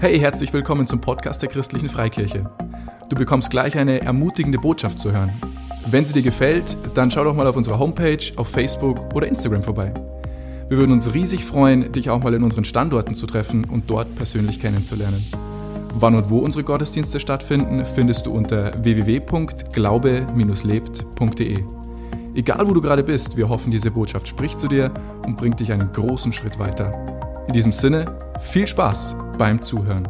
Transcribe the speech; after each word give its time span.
Hey, 0.00 0.16
herzlich 0.20 0.52
willkommen 0.52 0.86
zum 0.86 1.00
Podcast 1.00 1.42
der 1.42 1.48
Christlichen 1.48 1.88
Freikirche. 1.88 2.48
Du 3.08 3.16
bekommst 3.16 3.50
gleich 3.50 3.76
eine 3.76 4.00
ermutigende 4.00 4.56
Botschaft 4.56 5.00
zu 5.00 5.10
hören. 5.10 5.32
Wenn 5.88 6.04
sie 6.04 6.12
dir 6.12 6.22
gefällt, 6.22 6.76
dann 6.94 7.10
schau 7.10 7.24
doch 7.24 7.34
mal 7.34 7.48
auf 7.48 7.56
unserer 7.56 7.80
Homepage, 7.80 8.24
auf 8.36 8.46
Facebook 8.46 9.12
oder 9.12 9.26
Instagram 9.26 9.64
vorbei. 9.64 9.92
Wir 10.68 10.78
würden 10.78 10.92
uns 10.92 11.14
riesig 11.14 11.44
freuen, 11.44 11.90
dich 11.90 12.10
auch 12.10 12.22
mal 12.22 12.32
in 12.32 12.44
unseren 12.44 12.62
Standorten 12.62 13.12
zu 13.12 13.26
treffen 13.26 13.64
und 13.64 13.90
dort 13.90 14.14
persönlich 14.14 14.60
kennenzulernen. 14.60 15.26
Wann 15.96 16.14
und 16.14 16.30
wo 16.30 16.38
unsere 16.38 16.62
Gottesdienste 16.62 17.18
stattfinden, 17.18 17.84
findest 17.84 18.26
du 18.26 18.30
unter 18.30 18.72
www.glaube-lebt.de. 18.84 21.64
Egal 22.36 22.68
wo 22.68 22.72
du 22.72 22.80
gerade 22.80 23.02
bist, 23.02 23.36
wir 23.36 23.48
hoffen, 23.48 23.72
diese 23.72 23.90
Botschaft 23.90 24.28
spricht 24.28 24.60
zu 24.60 24.68
dir 24.68 24.92
und 25.26 25.36
bringt 25.36 25.58
dich 25.58 25.72
einen 25.72 25.90
großen 25.90 26.32
Schritt 26.32 26.60
weiter. 26.60 26.92
In 27.48 27.54
diesem 27.54 27.72
Sinne, 27.72 28.04
viel 28.38 28.68
Spaß 28.68 29.16
beim 29.38 29.62
Zuhören. 29.62 30.02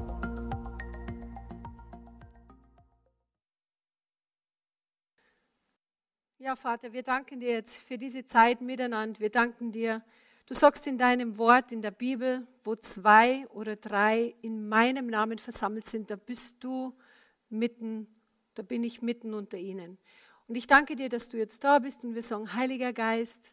Ja, 6.38 6.56
Vater, 6.56 6.94
wir 6.94 7.02
danken 7.02 7.40
dir 7.40 7.50
jetzt 7.50 7.76
für 7.76 7.98
diese 7.98 8.24
Zeit 8.24 8.62
miteinander. 8.62 9.20
Wir 9.20 9.28
danken 9.28 9.70
dir. 9.70 10.02
Du 10.46 10.54
sagst 10.54 10.86
in 10.86 10.96
deinem 10.96 11.36
Wort 11.36 11.72
in 11.72 11.82
der 11.82 11.90
Bibel, 11.90 12.46
wo 12.64 12.74
zwei 12.74 13.46
oder 13.48 13.76
drei 13.76 14.34
in 14.40 14.66
meinem 14.66 15.08
Namen 15.08 15.36
versammelt 15.36 15.84
sind, 15.84 16.10
da 16.10 16.16
bist 16.16 16.64
du 16.64 16.94
mitten, 17.50 18.06
da 18.54 18.62
bin 18.62 18.82
ich 18.82 19.02
mitten 19.02 19.34
unter 19.34 19.58
ihnen. 19.58 19.98
Und 20.46 20.54
ich 20.54 20.66
danke 20.66 20.96
dir, 20.96 21.10
dass 21.10 21.28
du 21.28 21.36
jetzt 21.36 21.62
da 21.64 21.80
bist 21.80 22.02
und 22.02 22.14
wir 22.14 22.22
sagen, 22.22 22.54
Heiliger 22.54 22.94
Geist, 22.94 23.52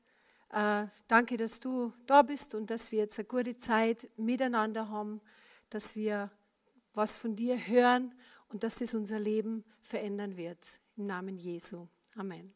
äh, 0.54 0.86
danke, 1.10 1.36
dass 1.36 1.60
du 1.60 1.92
da 2.06 2.22
bist 2.22 2.56
und 2.56 2.70
dass 2.70 2.94
wir 2.94 3.00
jetzt 3.00 3.20
eine 3.20 3.28
gute 3.28 3.58
Zeit 3.58 4.08
miteinander 4.16 4.88
haben, 4.88 5.20
dass 5.70 5.96
wir 5.96 6.32
was 6.94 7.18
von 7.18 7.36
dir 7.36 7.58
hören 7.68 8.14
und 8.50 8.64
dass 8.64 8.76
das 8.76 8.94
unser 8.94 9.20
Leben 9.20 9.64
verändern 9.82 10.38
wird. 10.38 10.60
Im 10.98 11.08
Namen 11.08 11.38
Jesu. 11.38 11.88
Amen. 12.16 12.54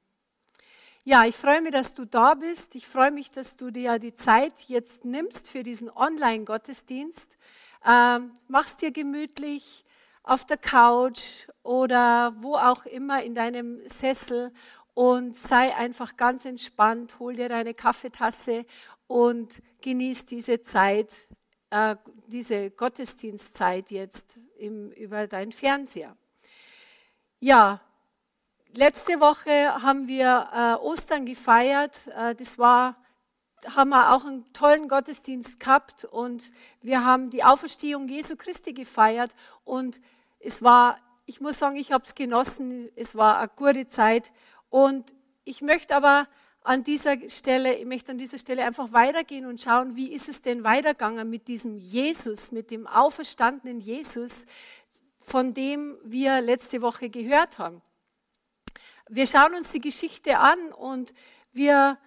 Ja, 1.04 1.26
ich 1.26 1.36
freue 1.36 1.62
mich, 1.62 1.72
dass 1.72 1.94
du 1.94 2.06
da 2.06 2.36
bist. 2.36 2.76
Ich 2.76 2.88
freue 2.88 3.12
mich, 3.12 3.32
dass 3.32 3.56
du 3.56 3.72
dir 3.72 4.00
die 4.00 4.14
Zeit 4.14 4.54
jetzt 4.68 5.06
nimmst 5.06 5.50
für 5.50 5.64
diesen 5.64 5.90
Online-Gottesdienst. 5.90 7.38
Ähm, 7.86 8.32
mach's 8.48 8.76
dir 8.76 8.92
gemütlich 8.92 9.86
auf 10.24 10.46
der 10.46 10.58
Couch 10.58 11.48
oder 11.64 12.34
wo 12.38 12.56
auch 12.56 12.86
immer 12.86 13.24
in 13.24 13.34
deinem 13.34 13.80
Sessel 13.88 14.52
und 14.94 15.36
sei 15.36 15.76
einfach 15.76 16.18
ganz 16.18 16.46
entspannt. 16.46 17.18
Hol 17.20 17.36
dir 17.36 17.50
deine 17.50 17.74
Kaffeetasse 17.74 18.66
und 19.08 19.62
genieß 19.82 20.26
diese 20.26 20.62
Zeit, 20.62 21.10
äh, 21.72 21.96
diese 22.30 22.72
Gottesdienstzeit 22.72 23.92
jetzt 23.92 24.38
im, 24.58 24.92
über 24.92 25.28
deinen 25.28 25.52
Fernseher. 25.52 26.16
Ja, 27.40 27.82
letzte 28.76 29.20
Woche 29.20 29.82
haben 29.82 30.08
wir 30.08 30.50
äh, 30.54 30.84
Ostern 30.84 31.26
gefeiert. 31.26 31.96
Äh, 32.08 32.36
das 32.36 32.58
war, 32.58 32.96
haben 33.76 33.90
wir 33.90 34.14
auch 34.14 34.26
einen 34.26 34.52
tollen 34.54 34.88
Gottesdienst 34.88 35.60
gehabt 35.60 36.06
und 36.06 36.52
wir 36.82 37.06
haben 37.06 37.30
die 37.30 37.44
Auferstehung 37.44 38.08
Jesu 38.08 38.36
Christi 38.36 38.74
gefeiert 38.74 39.32
und 39.64 40.00
es 40.40 40.62
war, 40.62 40.98
ich 41.26 41.42
muss 41.42 41.60
sagen, 41.60 41.76
ich 41.76 41.92
habe 41.92 42.06
es 42.06 42.16
genossen. 42.16 42.90
Es 42.96 43.16
war 43.16 43.40
eine 43.40 43.50
gute 43.56 43.88
Zeit 43.88 44.32
und 44.70 45.14
ich 45.44 45.62
möchte 45.62 45.96
aber 45.96 46.28
an 46.70 46.84
dieser 46.84 47.18
Stelle, 47.30 47.74
ich 47.74 47.86
möchte 47.86 48.12
an 48.12 48.20
dieser 48.20 48.38
Stelle 48.38 48.64
einfach 48.64 48.94
weitergehen 48.94 49.48
und 49.48 49.60
schauen, 49.60 49.96
wie 49.96 50.14
ist 50.14 50.30
es 50.30 50.44
denn 50.44 50.64
weitergegangen 50.64 51.28
mit 51.28 51.48
diesem 51.48 51.80
Jesus, 51.80 52.52
mit 52.52 52.70
dem 52.70 52.86
auferstandenen 52.86 53.80
Jesus, 53.80 54.46
von 55.20 55.56
dem 55.56 55.98
wir 56.04 56.42
letzte 56.42 56.84
Woche 56.84 57.10
gehört 57.10 57.58
haben. 57.58 57.82
Wir 59.10 59.26
schauen 59.26 59.56
uns 59.56 59.72
die 59.72 59.80
Geschichte 59.80 60.38
an 60.38 60.72
und 60.74 61.12
wir, 61.54 61.98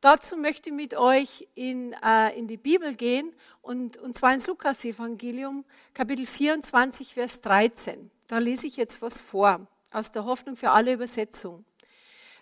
dazu 0.00 0.36
möchte 0.36 0.70
ich 0.70 0.76
mit 0.76 0.96
euch 0.96 1.48
in, 1.56 1.92
äh, 1.94 2.38
in 2.38 2.46
die 2.46 2.56
Bibel 2.56 2.94
gehen 2.94 3.34
und, 3.62 3.96
und 3.96 4.16
zwar 4.16 4.32
ins 4.32 4.46
Lukas-Evangelium, 4.46 5.64
Kapitel 5.92 6.26
24, 6.26 7.14
Vers 7.14 7.40
13. 7.40 8.12
Da 8.28 8.38
lese 8.38 8.68
ich 8.68 8.76
jetzt 8.76 9.02
was 9.02 9.20
vor 9.20 9.66
aus 9.90 10.12
der 10.12 10.24
Hoffnung 10.24 10.54
für 10.54 10.70
alle 10.70 10.92
Übersetzung. 10.92 11.64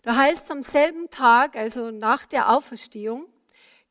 Da 0.02 0.16
heißt 0.16 0.50
am 0.50 0.64
selben 0.64 1.10
Tag, 1.10 1.56
also 1.56 1.92
nach 1.92 2.26
der 2.26 2.50
Auferstehung, 2.50 3.28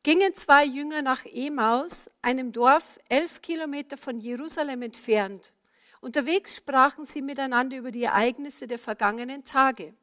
gingen 0.02 0.34
zwei 0.34 0.64
Jünger 0.64 1.00
nach 1.00 1.24
Emaus, 1.24 2.10
einem 2.20 2.52
Dorf 2.52 2.98
elf 3.08 3.40
Kilometer 3.40 3.96
von 3.96 4.18
Jerusalem 4.18 4.82
entfernt. 4.82 5.54
Unterwegs 6.02 6.56
sprachen 6.56 7.06
sie 7.06 7.22
miteinander 7.22 7.78
über 7.78 7.92
die 7.92 8.02
Ereignisse 8.02 8.66
der 8.66 8.78
vergangenen 8.78 9.44
Tage. 9.44 9.94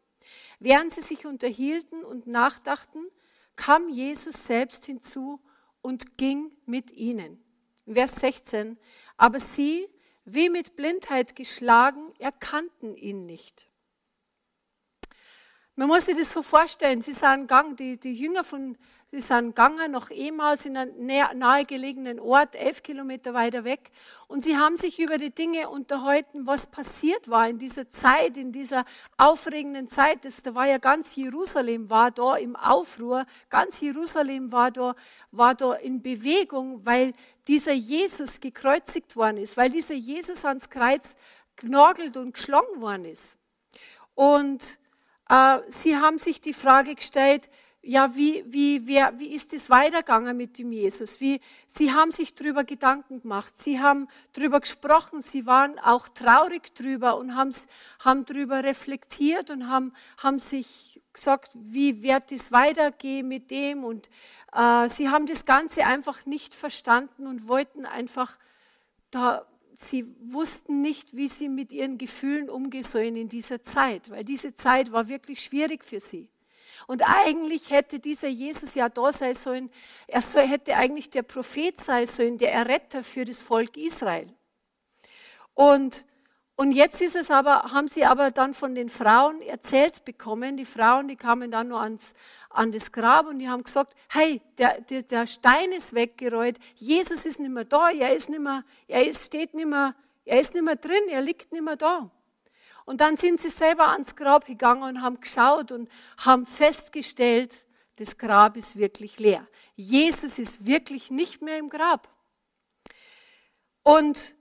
Während 0.60 0.94
sie 0.94 1.02
sich 1.02 1.28
unterhielten 1.28 2.04
und 2.04 2.26
nachdachten, 2.26 3.06
kam 3.56 3.90
Jesus 3.90 4.46
selbst 4.46 4.86
hinzu 4.86 5.40
und 5.82 6.18
ging 6.18 6.56
mit 6.66 6.92
ihnen. 6.92 7.44
Vers 7.86 8.16
16. 8.16 8.80
Aber 9.18 9.40
sie, 9.40 9.88
wie 10.26 10.50
mit 10.50 10.76
Blindheit 10.76 11.36
geschlagen, 11.36 12.14
erkannten 12.18 12.96
ihn 12.96 13.26
nicht. 13.26 13.69
Man 15.80 15.88
muss 15.88 16.08
sich 16.08 16.18
das 16.18 16.32
so 16.32 16.42
vorstellen, 16.42 17.02
sie 17.02 17.14
sind 17.14 17.48
gegangen, 17.48 17.78
die, 17.78 17.98
die 17.98 18.12
Jünger 18.12 18.44
von, 18.44 18.78
sie 19.12 19.22
sind 19.22 19.56
gegangen 19.56 19.94
nach 19.94 20.12
Emaus 20.12 20.66
in 20.66 20.76
einen 20.76 21.06
nahegelegenen 21.06 22.20
Ort, 22.20 22.58
elf 22.58 22.84
Kilometer 22.84 23.34
weiter 23.34 23.64
weg. 23.64 23.90
Und 24.28 24.44
sie 24.44 24.58
haben 24.58 24.76
sich 24.76 25.00
über 25.00 25.18
die 25.18 25.30
Dinge 25.34 25.70
unterhalten, 25.70 26.46
was 26.46 26.68
passiert 26.68 27.30
war 27.30 27.48
in 27.48 27.60
dieser 27.60 27.90
Zeit, 27.90 28.36
in 28.36 28.52
dieser 28.52 28.84
aufregenden 29.16 29.88
Zeit. 29.88 30.26
Das, 30.26 30.42
da 30.42 30.54
war 30.54 30.68
ja 30.68 30.80
ganz 30.80 31.16
Jerusalem 31.16 31.90
war 31.90 32.12
da 32.12 32.36
im 32.36 32.58
Aufruhr, 32.58 33.26
ganz 33.50 33.80
Jerusalem 33.80 34.52
war 34.52 34.72
da, 34.72 34.96
war 35.32 35.56
da 35.56 35.76
in 35.76 36.02
Bewegung, 36.02 36.86
weil 36.86 37.14
dieser 37.48 37.72
Jesus 37.72 38.42
gekreuzigt 38.42 39.16
worden 39.16 39.38
ist, 39.38 39.56
weil 39.56 39.70
dieser 39.70 39.94
Jesus 39.94 40.44
ans 40.44 40.70
Kreuz 40.70 41.16
genagelt 41.56 42.18
und 42.18 42.34
geschlagen 42.34 42.82
worden 42.82 43.06
ist. 43.06 43.38
Und 44.14 44.78
äh, 45.30 45.60
sie 45.70 45.98
haben 45.98 46.18
sich 46.18 46.42
die 46.42 46.54
Frage 46.54 46.96
gestellt, 46.96 47.50
ja, 47.82 48.14
wie, 48.14 48.44
wie, 48.46 48.86
wer, 48.88 49.18
wie 49.20 49.34
ist 49.34 49.54
es 49.54 49.70
weitergegangen 49.70 50.36
mit 50.36 50.60
dem 50.60 50.72
Jesus? 50.74 51.22
Wie, 51.22 51.40
sie 51.66 51.94
haben 51.94 52.12
sich 52.12 52.36
darüber 52.36 52.66
Gedanken 52.66 53.22
gemacht, 53.22 53.58
sie 53.58 53.80
haben 53.80 54.10
darüber 54.34 54.60
gesprochen, 54.60 55.22
sie 55.22 55.46
waren 55.46 55.80
auch 55.80 56.10
traurig 56.10 56.76
drüber 56.76 57.18
und 57.18 57.36
haben, 57.36 57.56
haben 58.00 58.26
darüber 58.26 58.64
reflektiert 58.64 59.50
und 59.50 59.70
haben, 59.70 59.94
haben 60.22 60.40
sich 60.40 61.00
gesagt, 61.14 61.52
wie 61.56 62.04
wird 62.04 62.32
es 62.34 62.52
weitergehen 62.52 63.28
mit 63.30 63.50
dem? 63.50 63.86
Und 63.86 64.10
äh, 64.54 64.90
sie 64.90 65.10
haben 65.10 65.26
das 65.26 65.46
Ganze 65.46 65.86
einfach 65.86 66.26
nicht 66.26 66.54
verstanden 66.56 67.28
und 67.28 67.48
wollten 67.48 67.86
einfach 67.86 68.38
da 69.10 69.46
sie 69.80 70.06
wussten 70.20 70.82
nicht, 70.82 71.16
wie 71.16 71.28
sie 71.28 71.50
mit 71.50 71.72
ihren 71.72 71.98
Gefühlen 71.98 72.50
umgehen 72.50 72.84
sollen 72.84 73.16
in 73.16 73.30
dieser 73.30 73.64
Zeit, 73.64 74.10
weil 74.10 74.24
diese 74.24 74.54
Zeit 74.54 74.92
war 74.92 75.08
wirklich 75.08 75.42
schwierig 75.42 75.84
für 75.84 76.00
sie. 76.00 76.30
Und 76.88 77.04
eigentlich 77.04 77.70
hätte 77.70 78.00
dieser 78.00 78.28
Jesus 78.28 78.76
ja 78.76 78.90
da 78.90 79.12
sein 79.12 79.36
sollen, 79.36 79.70
er 80.08 80.22
hätte 80.22 80.76
eigentlich 80.76 81.10
der 81.10 81.24
Prophet 81.24 81.80
sein 81.80 82.08
sollen, 82.08 82.38
der 82.38 82.54
Erretter 82.54 83.04
für 83.04 83.26
das 83.26 83.42
Volk 83.42 83.78
Israel. 83.78 84.34
Und 85.54 86.06
und 86.60 86.74
jetzt 86.74 87.00
ist 87.00 87.16
es 87.16 87.32
aber, 87.32 87.72
haben 87.72 87.88
sie 87.88 88.04
aber 88.04 88.32
dann 88.32 88.54
von 88.54 88.76
den 88.76 88.90
Frauen 88.90 89.42
erzählt 89.42 90.04
bekommen, 90.04 90.58
die 90.58 90.66
Frauen, 90.66 91.08
die 91.08 91.16
kamen 91.16 91.52
dann 91.52 91.70
nur 91.70 91.80
ans, 91.80 92.14
an 92.50 92.74
das 92.74 92.92
Grab 92.92 93.28
und 93.28 93.40
die 93.40 93.48
haben 93.48 93.64
gesagt, 93.64 93.96
hey, 94.10 94.42
der, 94.58 94.82
der, 94.82 95.04
der 95.04 95.26
Stein 95.26 95.72
ist 95.72 95.94
weggerollt, 95.94 96.60
Jesus 96.76 97.26
ist 97.26 97.40
nicht 97.40 97.50
mehr 97.50 97.64
da, 97.64 97.92
er 97.92 98.14
ist 98.14 98.28
nicht 98.28 98.42
mehr, 98.42 98.66
er 98.90 99.08
ist, 99.08 99.28
steht 99.28 99.54
nicht 99.54 99.70
mehr, 99.70 99.96
er 100.26 100.42
ist 100.42 100.54
nicht 100.54 100.66
mehr 100.66 100.76
drin, 100.76 101.08
er 101.08 101.22
liegt 101.22 101.54
nicht 101.54 101.64
mehr 101.64 101.78
da. 101.78 102.12
Und 102.84 103.00
dann 103.00 103.16
sind 103.16 103.40
sie 103.40 103.48
selber 103.48 103.88
ans 103.88 104.18
Grab 104.18 104.46
gegangen 104.46 104.84
und 104.84 105.02
haben 105.02 105.22
geschaut 105.22 105.72
und 105.72 105.90
haben 106.18 106.46
festgestellt, 106.46 107.64
das 107.96 108.18
Grab 108.18 108.58
ist 108.58 108.76
wirklich 108.76 109.18
leer. 109.18 109.48
Jesus 109.78 110.38
ist 110.38 110.66
wirklich 110.66 111.10
nicht 111.10 111.42
mehr 111.42 111.58
im 111.58 111.70
Grab. 111.70 112.10
Und 113.82 114.36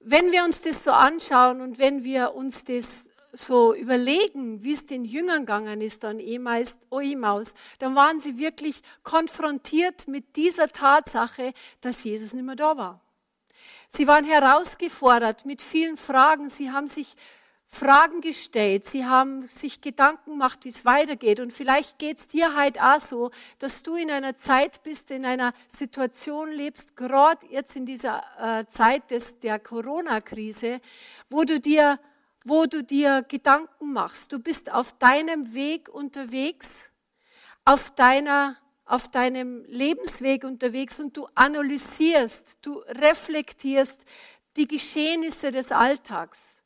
wenn 0.00 0.32
wir 0.32 0.44
uns 0.44 0.60
das 0.62 0.82
so 0.82 0.90
anschauen 0.90 1.60
und 1.60 1.78
wenn 1.78 2.04
wir 2.04 2.34
uns 2.34 2.64
das 2.64 3.04
so 3.32 3.74
überlegen, 3.74 4.64
wie 4.64 4.72
es 4.72 4.86
den 4.86 5.04
Jüngern 5.04 5.40
gegangen 5.46 5.80
ist 5.80 6.04
an 6.04 6.18
Emaus, 6.18 6.74
dann 7.78 7.94
waren 7.94 8.18
sie 8.18 8.38
wirklich 8.38 8.82
konfrontiert 9.04 10.08
mit 10.08 10.36
dieser 10.36 10.68
Tatsache, 10.68 11.52
dass 11.80 12.02
Jesus 12.02 12.32
nicht 12.32 12.44
mehr 12.44 12.56
da 12.56 12.76
war. 12.76 13.00
Sie 13.88 14.06
waren 14.06 14.24
herausgefordert 14.24 15.46
mit 15.46 15.62
vielen 15.62 15.96
Fragen. 15.96 16.48
Sie 16.48 16.70
haben 16.70 16.88
sich 16.88 17.14
Fragen 17.72 18.20
gestellt, 18.20 18.84
sie 18.86 19.06
haben 19.06 19.46
sich 19.46 19.80
Gedanken 19.80 20.32
gemacht, 20.32 20.64
wie 20.64 20.70
es 20.70 20.84
weitergeht. 20.84 21.38
Und 21.38 21.52
vielleicht 21.52 22.00
geht 22.00 22.18
es 22.18 22.26
dir 22.26 22.56
halt 22.56 22.80
auch 22.80 22.98
so, 22.98 23.30
dass 23.60 23.84
du 23.84 23.94
in 23.94 24.10
einer 24.10 24.36
Zeit 24.36 24.82
bist, 24.82 25.12
in 25.12 25.24
einer 25.24 25.52
Situation 25.68 26.50
lebst, 26.50 26.96
gerade 26.96 27.46
jetzt 27.48 27.76
in 27.76 27.86
dieser 27.86 28.22
äh, 28.40 28.66
Zeit 28.66 29.10
des, 29.12 29.38
der 29.38 29.60
Corona-Krise, 29.60 30.80
wo 31.28 31.44
du 31.44 31.60
dir 31.60 32.00
wo 32.44 32.66
du 32.66 32.82
dir 32.82 33.22
Gedanken 33.22 33.92
machst. 33.92 34.32
Du 34.32 34.38
bist 34.38 34.72
auf 34.72 34.92
deinem 34.98 35.54
Weg 35.54 35.88
unterwegs, 35.88 36.90
auf, 37.64 37.90
deiner, 37.90 38.56
auf 38.84 39.08
deinem 39.08 39.64
Lebensweg 39.66 40.44
unterwegs 40.44 40.98
und 41.00 41.16
du 41.16 41.28
analysierst, 41.34 42.58
du 42.62 42.78
reflektierst 42.88 44.04
die 44.56 44.66
Geschehnisse 44.66 45.50
des 45.50 45.70
Alltags. 45.70 46.59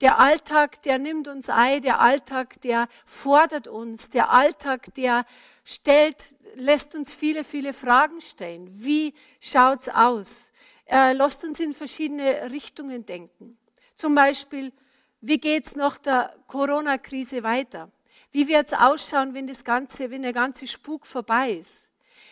Der 0.00 0.20
Alltag, 0.20 0.80
der 0.82 0.98
nimmt 0.98 1.26
uns 1.26 1.48
ein, 1.48 1.82
der 1.82 2.00
Alltag, 2.00 2.60
der 2.60 2.86
fordert 3.04 3.66
uns, 3.66 4.10
der 4.10 4.30
Alltag, 4.30 4.94
der 4.94 5.24
stellt, 5.64 6.36
lässt 6.54 6.94
uns 6.94 7.12
viele, 7.12 7.42
viele 7.42 7.72
Fragen 7.72 8.20
stellen. 8.20 8.68
Wie 8.70 9.12
schaut's 9.40 9.88
aus? 9.88 10.52
Er 10.84 11.14
lässt 11.14 11.42
uns 11.42 11.58
in 11.58 11.72
verschiedene 11.72 12.50
Richtungen 12.52 13.06
denken. 13.06 13.58
Zum 13.96 14.14
Beispiel, 14.14 14.72
wie 15.20 15.38
geht's 15.38 15.74
nach 15.74 15.98
der 15.98 16.32
Corona-Krise 16.46 17.42
weiter? 17.42 17.90
Wie 18.30 18.46
wird's 18.46 18.72
ausschauen, 18.72 19.34
wenn 19.34 19.48
das 19.48 19.64
ganze, 19.64 20.12
wenn 20.12 20.22
der 20.22 20.32
ganze 20.32 20.68
Spuk 20.68 21.06
vorbei 21.06 21.52
ist? 21.54 21.88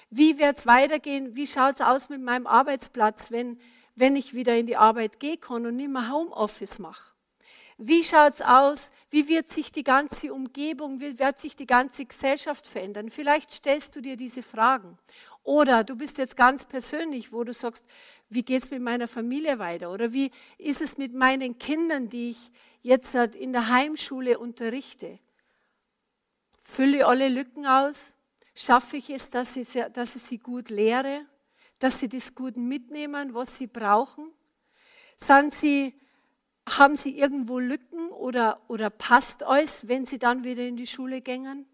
Wie 0.09 0.39
wird's 0.39 0.67
weitergehen? 0.67 1.35
Wie 1.35 1.49
schaut's 1.49 1.81
aus 1.81 2.09
mit 2.09 2.23
meinem 2.23 2.47
Arbeitsplatz, 2.47 3.33
wenn, 3.33 3.59
wenn 3.97 4.15
ich 4.15 4.35
wieder 4.35 4.57
in 4.57 4.67
die 4.67 4.77
Arbeit 4.77 5.19
gehen 5.19 5.41
kann 5.41 5.67
und 5.67 5.75
nicht 5.75 5.91
mehr 5.91 6.13
Homeoffice 6.13 6.79
mache? 6.79 7.16
Wie 7.78 8.02
schaut's 8.02 8.40
aus? 8.40 8.90
Wie 9.11 9.28
wird 9.28 9.50
sich 9.50 9.70
die 9.70 9.84
ganze 9.84 10.32
Umgebung, 10.32 11.00
wie 11.00 11.19
wird 11.19 11.38
sich 11.38 11.56
die 11.56 11.67
ganze 11.67 12.06
Gesellschaft 12.06 12.67
verändern? 12.67 13.11
Vielleicht 13.11 13.52
stellst 13.52 13.94
du 13.94 14.00
dir 14.00 14.17
diese 14.17 14.43
Fragen. 14.43 14.99
Oder 15.43 15.84
du 15.84 15.94
bist 15.94 16.19
jetzt 16.19 16.37
ganz 16.37 16.64
persönlich, 16.64 17.32
wo 17.32 17.44
du 17.44 17.52
sagst, 17.52 17.84
wie 18.28 18.43
geht's 18.43 18.70
mit 18.70 18.82
meiner 18.82 19.06
Familie 19.06 19.58
weiter? 19.58 19.93
Oder 19.93 20.12
wie 20.12 20.31
ist 20.58 20.81
es 20.81 20.96
mit 20.96 21.14
meinen 21.14 21.58
Kindern, 21.58 22.08
die 22.08 22.31
ich 22.31 22.50
jetzt 22.82 23.14
halt 23.14 23.37
in 23.37 23.52
der 23.52 23.69
Heimschule 23.69 24.38
unterrichte? 24.38 25.19
Fülle 26.61 27.06
alle 27.06 27.29
Lücken 27.29 27.67
aus? 27.67 28.14
Schaffe 28.55 28.96
ich 28.96 29.11
es, 29.11 29.31
dass 29.31 29.55
ich, 29.55 29.69
dass 29.93 30.17
ich 30.17 30.22
sie 30.22 30.38
gut 30.38 30.70
lehre? 30.70 31.26
Dass 31.79 32.00
sie 32.00 32.08
das 32.08 32.34
gut 32.34 32.56
mitnehmen, 32.56 33.34
was 33.34 33.58
sie 33.58 33.67
brauchen? 33.67 34.32
Sind 35.19 35.55
sie 35.55 35.94
haben 36.69 36.97
Sie 36.97 37.19
irgendwo 37.19 37.59
Lücken 37.59 38.11
oder, 38.11 38.61
oder 38.69 38.91
passt 38.91 39.43
euch, 39.43 39.71
wenn 39.83 40.05
Sie 40.05 40.19
dann 40.19 40.45
wieder 40.45 40.67
in 40.67 40.77
die 40.77 40.87
Schule 40.87 41.21
gängen? 41.21 41.67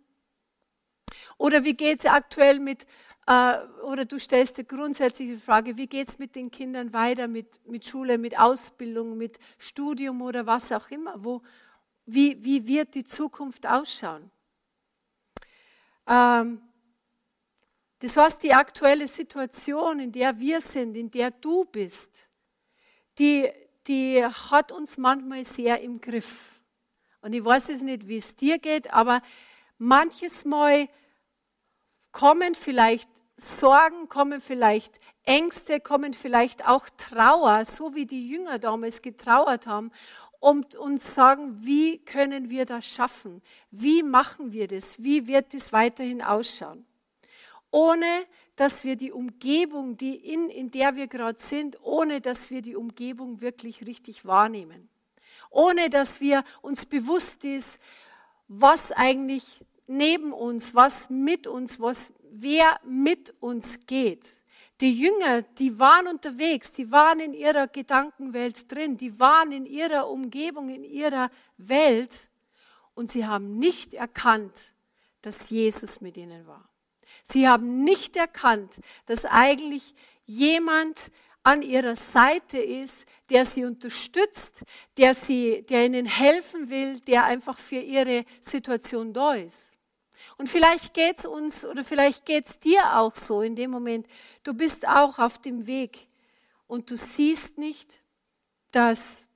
Oder 1.39 1.65
wie 1.65 1.75
geht 1.75 2.00
es 2.00 2.06
aktuell 2.06 2.59
mit, 2.59 2.87
äh, 3.27 3.59
oder 3.85 4.05
du 4.05 4.19
stellst 4.19 4.59
die 4.59 4.67
grundsätzliche 4.67 5.39
Frage, 5.39 5.77
wie 5.77 5.87
geht 5.87 6.09
es 6.09 6.19
mit 6.19 6.37
den 6.37 6.50
Kindern 6.50 6.93
weiter, 6.93 7.29
mit, 7.29 7.61
mit 7.67 7.87
Schule, 7.87 8.19
mit 8.19 8.39
Ausbildung, 8.39 9.17
mit 9.17 9.39
Studium 9.59 10.21
oder 10.23 10.47
was 10.47 10.71
auch 10.73 10.91
immer? 10.91 11.15
Wo, 11.17 11.43
wie, 12.05 12.44
wie 12.44 12.67
wird 12.67 12.94
die 12.94 13.05
Zukunft 13.05 13.67
ausschauen? 13.67 14.31
Ähm, 16.06 16.61
das 18.00 18.17
heißt, 18.17 18.43
die 18.43 18.53
aktuelle 18.53 19.06
Situation, 19.06 20.00
in 20.00 20.12
der 20.12 20.39
wir 20.41 20.61
sind, 20.61 20.97
in 20.97 21.11
der 21.11 21.31
du 21.31 21.65
bist, 21.65 22.29
die, 23.19 23.49
die 23.87 24.25
hat 24.25 24.73
uns 24.73 24.99
manchmal 24.99 25.44
sehr 25.44 25.81
im 25.81 26.00
Griff. 26.00 26.61
Und 27.20 27.32
ich 27.32 27.44
weiß 27.44 27.69
es 27.69 27.82
nicht, 27.82 28.08
wie 28.08 28.17
es 28.17 28.34
dir 28.34 28.58
geht, 28.58 28.93
aber 28.93 29.23
manches 29.79 30.44
Mal 30.44 30.88
kommen 32.11 32.55
vielleicht 32.55 33.08
Sorgen, 33.37 34.08
kommen 34.08 34.40
vielleicht 34.40 35.00
Ängste, 35.25 35.81
kommen 35.81 36.14
vielleicht 36.14 36.67
auch 36.67 36.88
Trauer, 36.96 37.64
so 37.64 37.94
wie 37.94 38.06
die 38.06 38.29
Jünger 38.29 38.58
damals 38.58 39.02
getrauert 39.02 39.67
haben, 39.67 39.90
und 40.38 40.75
uns 40.75 41.14
sagen, 41.14 41.64
wie 41.64 42.05
können 42.05 42.50
wir 42.50 42.67
das 42.67 42.84
schaffen? 42.84 43.43
Wie 43.70 44.02
machen 44.02 44.50
wir 44.50 44.67
das? 44.67 45.00
Wie 45.00 45.29
wird 45.29 45.55
das 45.55 45.73
weiterhin 45.73 46.20
ausschauen? 46.20 46.84
Ohne 47.70 48.26
dass 48.56 48.84
wir 48.84 48.96
die 48.96 49.12
Umgebung, 49.12 49.96
die 49.96 50.14
in, 50.14 50.49
in 50.50 50.70
der 50.70 50.96
wir 50.96 51.06
gerade 51.06 51.40
sind, 51.40 51.78
ohne 51.82 52.20
dass 52.20 52.50
wir 52.50 52.62
die 52.62 52.76
Umgebung 52.76 53.40
wirklich 53.40 53.87
richtig 53.87 54.25
wahrnehmen. 54.25 54.88
Ohne 55.50 55.90
dass 55.90 56.20
wir 56.20 56.44
uns 56.60 56.87
bewusst 56.87 57.44
ist, 57.44 57.78
was 58.49 58.93
eigentlich 58.93 59.64
neben 59.87 60.32
uns, 60.32 60.75
was 60.75 61.08
mit 61.08 61.46
uns, 61.46 61.81
was, 61.81 62.12
wer 62.31 62.78
mit 62.84 63.34
uns 63.40 63.87
geht. 63.87 64.28
Die 64.81 64.98
Jünger, 64.98 65.43
die 65.43 65.78
waren 65.78 66.08
unterwegs, 66.08 66.72
die 66.72 66.90
waren 66.90 67.20
in 67.20 67.34
ihrer 67.34 67.69
Gedankenwelt 67.69 68.70
drin, 68.70 68.96
die 68.96 69.19
waren 69.20 69.52
in 69.52 69.64
ihrer 69.64 70.10
Umgebung, 70.10 70.70
in 70.70 70.84
ihrer 70.84 71.31
Welt 71.56 72.28
und 72.94 73.10
sie 73.10 73.26
haben 73.26 73.58
nicht 73.58 73.94
erkannt, 73.94 74.60
dass 75.20 75.50
Jesus 75.50 76.00
mit 76.00 76.16
ihnen 76.16 76.46
war. 76.46 76.69
Sie 77.25 77.49
haben 77.49 77.85
nicht 77.85 78.17
erkannt, 78.17 78.81
dass 79.06 79.25
eigentlich 79.25 79.94
jemand 80.26 81.11
an 81.43 81.62
ihrer 81.62 81.97
Seite 81.97 82.59
ist, 82.59 82.94
der 83.31 83.44
sie 83.47 83.64
unterstützt, 83.64 84.62
der, 84.97 85.14
sie, 85.14 85.62
der 85.62 85.87
ihnen 85.87 86.06
helfen 86.06 86.70
will, 86.70 87.00
der 87.00 87.25
einfach 87.25 87.59
für 87.59 87.76
ihre 87.76 88.25
Situation 88.41 89.12
da 89.12 89.35
ist. 89.35 89.73
Und 90.37 90.49
vielleicht 90.49 90.94
geht 90.94 91.19
es 91.19 91.26
uns 91.26 91.64
oder 91.64 91.82
vielleicht 91.82 92.25
geht 92.25 92.47
es 92.47 92.59
dir 92.59 92.99
auch 92.99 93.15
so 93.15 93.43
in 93.43 93.56
dem 93.56 93.70
Moment. 93.70 94.06
Du 94.44 94.55
bist 94.55 94.87
auch 94.87 95.19
auf 95.19 95.38
dem 95.38 95.67
Weg 95.67 96.08
und 96.67 96.91
du 96.91 96.97
siehst 96.97 97.58
nicht, 97.58 98.00
dass, 98.70 99.26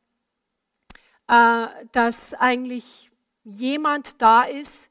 äh, 1.29 1.67
dass 1.93 2.35
eigentlich 2.35 3.11
jemand 3.45 4.21
da 4.21 4.43
ist, 4.43 4.86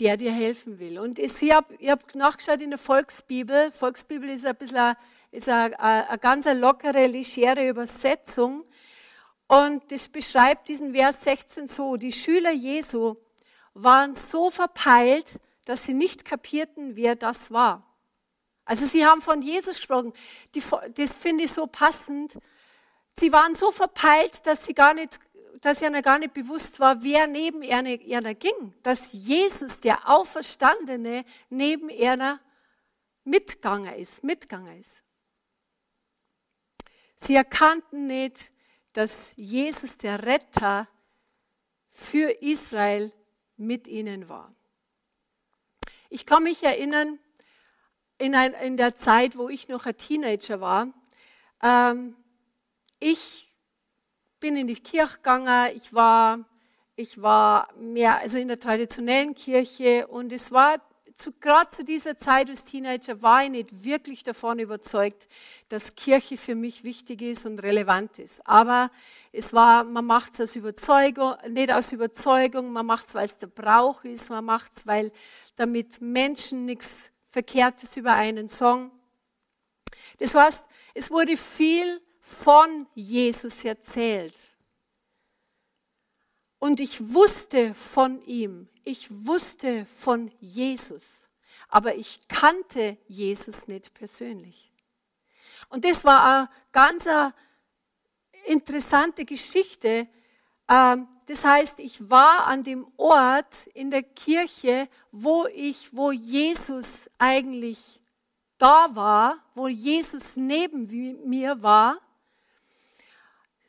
der 0.00 0.16
dir 0.16 0.32
helfen 0.32 0.78
will. 0.78 0.98
Und 0.98 1.18
ich 1.18 1.32
habe 1.52 1.76
hab 1.86 2.14
nachgeschaut 2.14 2.60
in 2.60 2.70
der 2.70 2.78
Volksbibel. 2.78 3.70
Volksbibel 3.72 4.28
ist 4.30 4.46
ein 4.46 4.56
bisschen 4.56 4.94
ist 5.30 5.48
eine, 5.48 5.78
eine 5.80 6.18
ganz 6.18 6.46
lockere, 6.46 7.06
legere 7.06 7.68
Übersetzung. 7.68 8.64
Und 9.48 9.90
das 9.90 10.08
beschreibt 10.08 10.68
diesen 10.68 10.92
Vers 10.92 11.22
16 11.24 11.68
so. 11.68 11.96
Die 11.96 12.12
Schüler 12.12 12.52
Jesu 12.52 13.16
waren 13.74 14.14
so 14.14 14.50
verpeilt, 14.50 15.34
dass 15.64 15.84
sie 15.84 15.94
nicht 15.94 16.24
kapierten, 16.24 16.96
wer 16.96 17.16
das 17.16 17.50
war. 17.50 17.86
Also 18.64 18.86
sie 18.86 19.04
haben 19.04 19.22
von 19.22 19.42
Jesus 19.42 19.78
gesprochen. 19.78 20.12
Die, 20.54 20.62
das 20.94 21.16
finde 21.16 21.44
ich 21.44 21.52
so 21.52 21.66
passend. 21.66 22.38
Sie 23.18 23.32
waren 23.32 23.54
so 23.54 23.70
verpeilt, 23.70 24.46
dass 24.46 24.64
sie 24.66 24.74
gar 24.74 24.94
nicht 24.94 25.18
dass 25.60 25.82
ihnen 25.82 26.02
gar 26.02 26.18
nicht 26.18 26.34
bewusst 26.34 26.80
war, 26.80 27.02
wer 27.02 27.26
neben 27.26 27.62
ihnen 27.62 28.38
ging. 28.38 28.74
Dass 28.82 29.12
Jesus, 29.12 29.80
der 29.80 30.08
Auferstandene, 30.08 31.24
neben 31.50 31.88
ihnen 31.88 32.38
mitgegangen 33.24 33.94
ist, 33.94 34.24
mitgegangen 34.24 34.80
ist. 34.80 35.02
Sie 37.16 37.34
erkannten 37.34 38.06
nicht, 38.06 38.50
dass 38.92 39.12
Jesus, 39.36 39.96
der 39.96 40.24
Retter, 40.24 40.88
für 41.88 42.42
Israel 42.42 43.12
mit 43.56 43.86
ihnen 43.86 44.28
war. 44.28 44.54
Ich 46.08 46.24
kann 46.24 46.42
mich 46.42 46.62
erinnern, 46.62 47.18
in, 48.18 48.34
ein, 48.34 48.54
in 48.54 48.76
der 48.76 48.94
Zeit, 48.94 49.36
wo 49.36 49.48
ich 49.48 49.68
noch 49.68 49.84
ein 49.84 49.96
Teenager 49.96 50.60
war, 50.60 50.88
ähm, 51.62 52.16
ich 52.98 53.51
bin 54.42 54.56
in 54.56 54.66
die 54.66 54.74
Kirche 54.74 55.18
gegangen, 55.18 55.70
ich 55.76 55.94
war, 55.94 56.40
ich 56.96 57.22
war 57.22 57.68
mehr 57.78 58.18
also 58.18 58.38
in 58.38 58.48
der 58.48 58.58
traditionellen 58.58 59.36
Kirche 59.36 60.08
und 60.08 60.32
es 60.32 60.50
war 60.50 60.80
zu, 61.14 61.30
gerade 61.30 61.70
zu 61.70 61.84
dieser 61.84 62.18
Zeit 62.18 62.50
als 62.50 62.64
Teenager 62.64 63.22
war 63.22 63.44
ich 63.44 63.50
nicht 63.50 63.84
wirklich 63.84 64.24
davon 64.24 64.58
überzeugt, 64.58 65.28
dass 65.68 65.94
Kirche 65.94 66.36
für 66.36 66.56
mich 66.56 66.82
wichtig 66.82 67.22
ist 67.22 67.46
und 67.46 67.62
relevant 67.62 68.18
ist. 68.18 68.44
Aber 68.44 68.90
es 69.30 69.52
war, 69.52 69.84
man 69.84 70.06
macht 70.06 70.32
es 70.34 70.40
aus 70.40 70.56
Überzeugung, 70.56 71.34
nicht 71.48 71.72
aus 71.72 71.92
Überzeugung, 71.92 72.72
man 72.72 72.86
macht 72.86 73.08
es, 73.08 73.14
weil 73.14 73.26
es 73.26 73.38
der 73.38 73.46
Brauch 73.46 74.02
ist, 74.02 74.28
man 74.28 74.44
macht 74.44 74.72
es, 74.76 74.86
weil 74.86 75.12
damit 75.54 76.00
Menschen 76.00 76.64
nichts 76.64 77.12
Verkehrtes 77.28 77.96
über 77.96 78.14
einen 78.14 78.48
Song. 78.48 78.90
Das 80.18 80.34
heißt, 80.34 80.64
es 80.94 81.10
wurde 81.12 81.36
viel 81.36 82.00
von 82.32 82.86
Jesus 82.94 83.64
erzählt. 83.64 84.34
Und 86.58 86.80
ich 86.80 87.12
wusste 87.12 87.74
von 87.74 88.22
ihm, 88.22 88.68
ich 88.84 89.08
wusste 89.26 89.86
von 89.86 90.30
Jesus, 90.40 91.28
aber 91.68 91.94
ich 91.94 92.26
kannte 92.28 92.98
Jesus 93.06 93.68
nicht 93.68 93.94
persönlich. 93.94 94.72
Und 95.68 95.84
das 95.84 96.04
war 96.04 96.24
eine 96.24 96.50
ganz 96.72 97.06
interessante 98.46 99.24
Geschichte, 99.24 99.88
äh, 99.88 100.06
Ähm, 100.72 101.08
das 101.26 101.44
heißt, 101.44 101.78
ich 101.80 102.10
war 102.10 102.46
an 102.46 102.64
dem 102.64 102.86
Ort 102.96 103.66
in 103.74 103.90
der 103.90 104.02
Kirche, 104.02 104.88
wo 105.10 105.46
ich, 105.46 105.94
wo 105.94 106.12
Jesus 106.12 107.10
eigentlich 107.18 108.00
da 108.58 108.94
war, 108.94 109.38
wo 109.54 109.68
Jesus 109.68 110.36
neben 110.36 111.28
mir 111.28 111.62
war, 111.62 112.00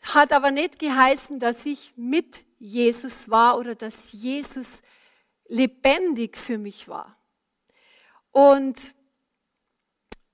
hat 0.04 0.34
aber 0.34 0.52
nicht 0.52 0.80
geheißen, 0.80 1.40
dass 1.40 1.66
ich 1.66 1.94
mit 1.96 2.44
Jesus 2.60 3.30
war 3.30 3.58
oder 3.58 3.76
dass 3.76 4.12
Jesus 4.12 4.82
lebendig 5.48 6.38
für 6.38 6.58
mich 6.58 6.88
war. 6.88 7.18
Und, 8.32 8.96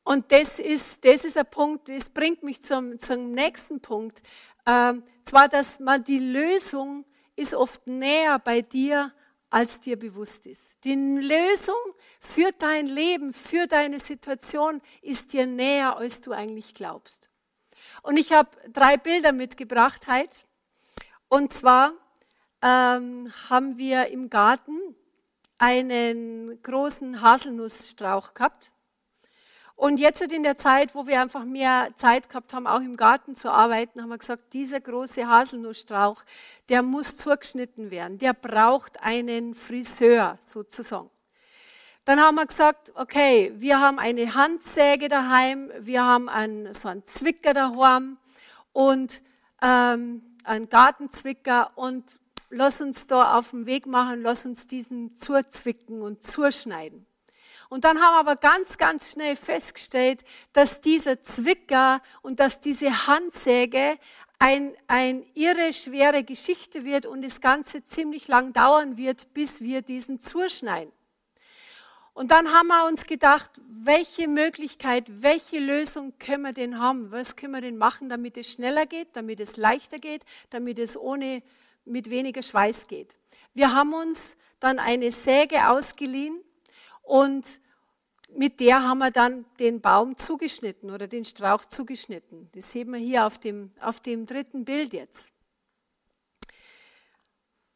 und 0.03 0.31
das, 0.31 0.59
ist, 0.59 1.03
das 1.05 1.25
ist 1.25 1.37
ein 1.37 1.49
Punkt, 1.49 1.89
das 1.89 2.09
bringt 2.09 2.43
mich 2.43 2.63
zum, 2.63 2.99
zum 2.99 3.31
nächsten 3.31 3.81
Punkt. 3.81 4.21
Ähm, 4.65 5.03
zwar, 5.25 5.49
dass 5.49 5.79
man 5.79 6.03
die 6.03 6.19
Lösung 6.19 7.05
ist 7.35 7.53
oft 7.53 7.87
näher 7.87 8.39
bei 8.39 8.61
dir, 8.61 9.13
als 9.49 9.79
dir 9.79 9.97
bewusst 9.97 10.45
ist. 10.45 10.83
Die 10.83 10.95
Lösung 10.95 11.75
für 12.19 12.51
dein 12.51 12.87
Leben, 12.87 13.33
für 13.33 13.67
deine 13.67 13.99
Situation 13.99 14.81
ist 15.01 15.33
dir 15.33 15.47
näher, 15.47 15.97
als 15.97 16.21
du 16.21 16.31
eigentlich 16.31 16.73
glaubst. 16.73 17.29
Und 18.01 18.17
ich 18.17 18.31
habe 18.31 18.49
drei 18.71 18.97
Bilder 18.97 19.31
mitgebracht 19.31 20.07
heute. 20.07 20.37
Und 21.27 21.53
zwar 21.53 21.93
ähm, 22.61 23.31
haben 23.49 23.77
wir 23.77 24.07
im 24.07 24.29
Garten 24.29 24.95
einen 25.57 26.61
großen 26.63 27.21
Haselnussstrauch 27.21 28.33
gehabt. 28.33 28.71
Und 29.75 30.01
jetzt 30.01 30.21
in 30.21 30.43
der 30.43 30.57
Zeit, 30.57 30.93
wo 30.93 31.07
wir 31.07 31.21
einfach 31.21 31.45
mehr 31.45 31.89
Zeit 31.95 32.27
gehabt 32.27 32.53
haben, 32.53 32.67
auch 32.67 32.81
im 32.81 32.97
Garten 32.97 33.37
zu 33.37 33.49
arbeiten, 33.49 34.01
haben 34.01 34.09
wir 34.09 34.17
gesagt, 34.17 34.51
dieser 34.53 34.81
große 34.81 35.25
Haselnussstrauch, 35.25 36.23
der 36.67 36.83
muss 36.83 37.15
zugeschnitten 37.15 37.89
werden. 37.89 38.17
Der 38.17 38.33
braucht 38.33 39.01
einen 39.01 39.53
Friseur 39.53 40.37
sozusagen. 40.45 41.09
Dann 42.09 42.19
haben 42.19 42.37
wir 42.37 42.47
gesagt, 42.47 42.91
okay, 42.95 43.53
wir 43.57 43.79
haben 43.79 43.99
eine 43.99 44.33
Handsäge 44.33 45.09
daheim, 45.09 45.71
wir 45.77 46.03
haben 46.03 46.27
einen, 46.27 46.73
so 46.73 46.87
einen 46.87 47.05
Zwicker 47.05 47.53
daheim 47.53 48.17
und 48.73 49.21
ähm, 49.61 50.23
einen 50.43 50.69
Gartenzwicker 50.69 51.69
und 51.75 52.19
lass 52.49 52.81
uns 52.81 53.05
da 53.05 53.37
auf 53.37 53.51
den 53.51 53.67
Weg 53.67 53.85
machen, 53.85 54.23
lass 54.23 54.43
uns 54.43 54.65
diesen 54.65 55.17
zuzwicken 55.17 56.01
und 56.01 56.23
zuschneiden. 56.23 57.05
Und 57.69 57.83
dann 57.85 58.01
haben 58.01 58.15
wir 58.15 58.19
aber 58.21 58.37
ganz, 58.37 58.79
ganz 58.79 59.11
schnell 59.11 59.35
festgestellt, 59.35 60.23
dass 60.51 60.81
dieser 60.81 61.21
Zwicker 61.21 62.01
und 62.23 62.39
dass 62.39 62.59
diese 62.59 63.05
Handsäge 63.05 63.99
ein, 64.39 64.73
ein 64.87 65.27
irre 65.35 65.73
schwere 65.73 66.23
Geschichte 66.23 66.85
wird 66.85 67.05
und 67.05 67.21
das 67.21 67.39
Ganze 67.39 67.83
ziemlich 67.85 68.27
lang 68.27 68.51
dauern 68.51 68.97
wird, 68.97 69.31
bis 69.35 69.61
wir 69.61 69.83
diesen 69.83 70.19
zuschneiden. 70.19 70.91
Und 72.19 72.31
dann 72.31 72.53
haben 72.53 72.67
wir 72.67 72.85
uns 72.85 73.05
gedacht, 73.05 73.49
welche 73.69 74.27
Möglichkeit, 74.27 75.05
welche 75.23 75.57
Lösung 75.57 76.11
können 76.19 76.43
wir 76.43 76.51
denn 76.51 76.77
haben? 76.77 77.13
Was 77.13 77.37
können 77.37 77.53
wir 77.53 77.61
denn 77.61 77.77
machen, 77.77 78.09
damit 78.09 78.35
es 78.35 78.51
schneller 78.51 78.85
geht, 78.85 79.07
damit 79.13 79.39
es 79.39 79.55
leichter 79.55 79.99
geht, 79.99 80.25
damit 80.49 80.79
es 80.79 80.97
ohne, 80.97 81.41
mit 81.85 82.09
weniger 82.09 82.43
Schweiß 82.43 82.87
geht? 82.87 83.15
Wir 83.53 83.73
haben 83.73 83.93
uns 83.93 84.35
dann 84.59 84.79
eine 84.79 85.13
Säge 85.13 85.69
ausgeliehen 85.69 86.43
und 87.03 87.47
mit 88.35 88.59
der 88.59 88.83
haben 88.83 88.97
wir 88.97 89.11
dann 89.11 89.45
den 89.57 89.79
Baum 89.79 90.17
zugeschnitten 90.17 90.91
oder 90.91 91.07
den 91.07 91.23
Strauch 91.23 91.63
zugeschnitten. 91.63 92.49
Das 92.51 92.69
sehen 92.69 92.91
wir 92.91 92.99
hier 92.99 93.25
auf 93.25 93.37
dem, 93.37 93.71
auf 93.79 94.01
dem 94.01 94.25
dritten 94.25 94.65
Bild 94.65 94.91
jetzt. 94.91 95.31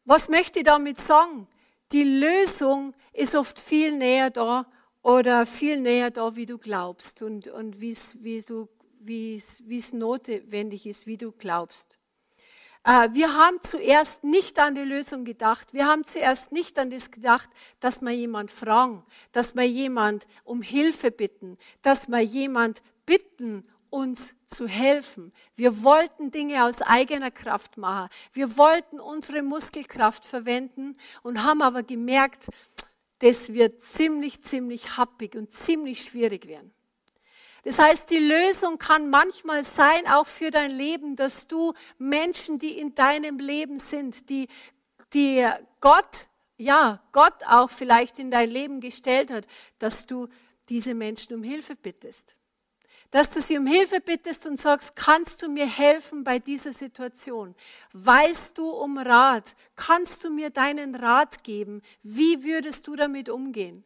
Was 0.04 0.28
möchte 0.28 0.58
ich 0.58 0.66
damit 0.66 0.98
sagen? 0.98 1.48
Die 1.94 2.02
Lösung 2.02 2.92
ist 3.12 3.36
oft 3.36 3.60
viel 3.60 3.96
näher 3.96 4.30
da 4.30 4.66
oder 5.00 5.46
viel 5.46 5.78
näher 5.78 6.10
da, 6.10 6.34
wie 6.34 6.44
du 6.44 6.58
glaubst 6.58 7.22
und, 7.22 7.46
und 7.46 7.80
wie 7.80 7.92
es 7.92 9.92
notwendig 9.92 10.86
ist, 10.86 11.06
wie 11.06 11.16
du 11.16 11.30
glaubst. 11.30 12.00
Äh, 12.82 13.10
wir 13.12 13.34
haben 13.34 13.58
zuerst 13.62 14.24
nicht 14.24 14.58
an 14.58 14.74
die 14.74 14.80
Lösung 14.80 15.24
gedacht. 15.24 15.72
Wir 15.72 15.86
haben 15.86 16.02
zuerst 16.02 16.50
nicht 16.50 16.76
an 16.80 16.90
das 16.90 17.12
gedacht, 17.12 17.48
dass 17.78 18.00
wir 18.00 18.10
jemand 18.10 18.50
fragen, 18.50 19.06
dass 19.30 19.54
wir 19.54 19.62
jemand 19.62 20.26
um 20.42 20.62
Hilfe 20.62 21.12
bitten, 21.12 21.56
dass 21.82 22.08
wir 22.08 22.22
jemand 22.22 22.82
bitten, 23.06 23.68
uns 23.88 24.34
zu 24.54 24.66
helfen. 24.66 25.32
Wir 25.54 25.82
wollten 25.82 26.30
Dinge 26.30 26.64
aus 26.64 26.80
eigener 26.80 27.30
Kraft 27.30 27.76
machen. 27.76 28.08
Wir 28.32 28.56
wollten 28.56 29.00
unsere 29.00 29.42
Muskelkraft 29.42 30.24
verwenden 30.26 30.96
und 31.22 31.42
haben 31.42 31.62
aber 31.62 31.82
gemerkt, 31.82 32.46
das 33.18 33.52
wird 33.52 33.82
ziemlich, 33.82 34.42
ziemlich 34.42 34.96
happig 34.96 35.34
und 35.34 35.52
ziemlich 35.52 36.02
schwierig 36.02 36.46
werden. 36.46 36.72
Das 37.64 37.78
heißt, 37.78 38.10
die 38.10 38.18
Lösung 38.18 38.78
kann 38.78 39.08
manchmal 39.08 39.64
sein, 39.64 40.06
auch 40.08 40.26
für 40.26 40.50
dein 40.50 40.70
Leben, 40.70 41.16
dass 41.16 41.46
du 41.46 41.72
Menschen, 41.96 42.58
die 42.58 42.78
in 42.78 42.94
deinem 42.94 43.38
Leben 43.38 43.78
sind, 43.78 44.28
die, 44.28 44.48
die 45.14 45.46
Gott, 45.80 46.28
ja, 46.58 47.02
Gott 47.12 47.42
auch 47.48 47.70
vielleicht 47.70 48.18
in 48.18 48.30
dein 48.30 48.50
Leben 48.50 48.80
gestellt 48.80 49.30
hat, 49.30 49.46
dass 49.78 50.04
du 50.04 50.28
diese 50.68 50.94
Menschen 50.94 51.34
um 51.34 51.42
Hilfe 51.42 51.74
bittest. 51.74 52.36
Dass 53.14 53.30
du 53.30 53.40
sie 53.40 53.56
um 53.56 53.66
Hilfe 53.68 54.00
bittest 54.00 54.44
und 54.44 54.58
sagst, 54.58 54.96
kannst 54.96 55.40
du 55.40 55.48
mir 55.48 55.68
helfen 55.68 56.24
bei 56.24 56.40
dieser 56.40 56.72
Situation? 56.72 57.54
Weißt 57.92 58.58
du 58.58 58.68
um 58.68 58.98
Rat? 58.98 59.54
Kannst 59.76 60.24
du 60.24 60.30
mir 60.30 60.50
deinen 60.50 60.96
Rat 60.96 61.44
geben? 61.44 61.80
Wie 62.02 62.42
würdest 62.42 62.88
du 62.88 62.96
damit 62.96 63.28
umgehen? 63.28 63.84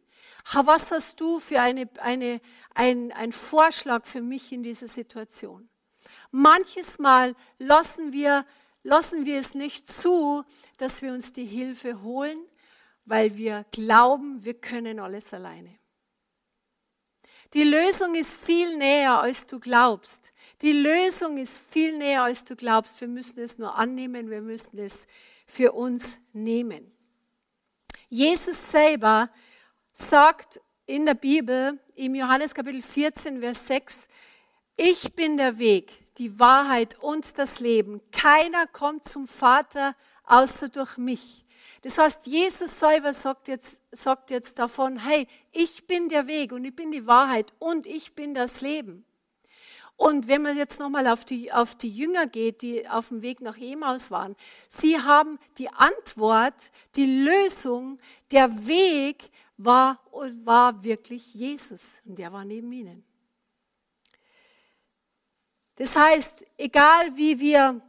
Was 0.51 0.89
hast 0.89 1.21
du 1.21 1.39
für 1.39 1.61
eine, 1.61 1.87
eine, 1.99 2.41
ein, 2.73 3.11
ein 3.11 3.31
Vorschlag 3.31 4.07
für 4.07 4.23
mich 4.23 4.51
in 4.51 4.63
dieser 4.63 4.87
Situation? 4.87 5.69
Manches 6.31 6.97
Mal 6.97 7.35
lassen 7.59 8.11
wir, 8.11 8.47
lassen 8.81 9.25
wir 9.27 9.37
es 9.37 9.53
nicht 9.53 9.85
zu, 9.85 10.43
dass 10.79 11.03
wir 11.03 11.13
uns 11.13 11.33
die 11.33 11.45
Hilfe 11.45 12.01
holen, 12.01 12.39
weil 13.05 13.37
wir 13.37 13.67
glauben, 13.69 14.43
wir 14.43 14.55
können 14.55 14.99
alles 14.99 15.31
alleine. 15.35 15.77
Die 17.53 17.63
Lösung 17.63 18.13
ist 18.13 18.35
viel 18.35 18.77
näher, 18.77 19.19
als 19.19 19.47
du 19.47 19.59
glaubst. 19.59 20.31
Die 20.61 20.71
Lösung 20.71 21.37
ist 21.37 21.59
viel 21.69 21.97
näher, 21.97 22.23
als 22.23 22.43
du 22.43 22.55
glaubst. 22.55 23.01
Wir 23.01 23.07
müssen 23.07 23.39
es 23.39 23.57
nur 23.57 23.75
annehmen, 23.75 24.29
wir 24.29 24.41
müssen 24.41 24.77
es 24.77 25.07
für 25.47 25.71
uns 25.71 26.19
nehmen. 26.31 26.91
Jesus 28.07 28.57
selber 28.71 29.29
sagt 29.93 30.61
in 30.85 31.07
der 31.07 31.15
Bibel, 31.15 31.79
im 31.95 32.13
Johannes 32.13 32.53
Kapitel 32.53 32.81
14, 32.81 33.39
Vers 33.39 33.67
6, 33.67 33.95
ich 34.75 35.13
bin 35.13 35.37
der 35.37 35.57
Weg, 35.57 35.91
die 36.17 36.39
Wahrheit 36.39 37.01
und 37.03 37.37
das 37.37 37.59
Leben. 37.59 37.99
Keiner 38.11 38.67
kommt 38.67 39.05
zum 39.05 39.27
Vater 39.27 39.95
außer 40.29 40.69
durch 40.69 40.97
mich. 40.97 41.43
Das 41.81 41.97
heißt, 41.97 42.27
Jesus 42.27 42.79
selber 42.79 43.13
sagt 43.13 43.47
jetzt, 43.47 43.81
sagt 43.91 44.31
jetzt 44.31 44.59
davon, 44.59 44.97
hey, 44.97 45.27
ich 45.51 45.87
bin 45.87 46.09
der 46.09 46.27
Weg 46.27 46.51
und 46.51 46.65
ich 46.65 46.75
bin 46.75 46.91
die 46.91 47.07
Wahrheit 47.07 47.53
und 47.59 47.87
ich 47.87 48.13
bin 48.13 48.33
das 48.33 48.61
Leben. 48.61 49.05
Und 49.95 50.29
wenn 50.29 50.41
man 50.41 50.55
jetzt 50.55 50.79
nochmal 50.79 51.07
auf 51.07 51.25
die, 51.25 51.51
auf 51.51 51.75
die 51.75 51.89
Jünger 51.89 52.25
geht, 52.25 52.61
die 52.61 52.87
auf 52.87 53.09
dem 53.09 53.21
Weg 53.21 53.41
nach 53.41 53.57
Emaus 53.57 54.09
waren, 54.11 54.35
sie 54.69 54.97
haben 54.97 55.37
die 55.57 55.69
Antwort, 55.69 56.53
die 56.95 57.23
Lösung, 57.23 57.99
der 58.31 58.65
Weg 58.67 59.29
war, 59.57 59.99
war 60.43 60.83
wirklich 60.83 61.33
Jesus 61.33 62.01
und 62.05 62.17
der 62.17 62.31
war 62.31 62.45
neben 62.45 62.71
ihnen. 62.71 63.03
Das 65.75 65.95
heißt, 65.95 66.45
egal 66.57 67.15
wie 67.15 67.39
wir, 67.39 67.81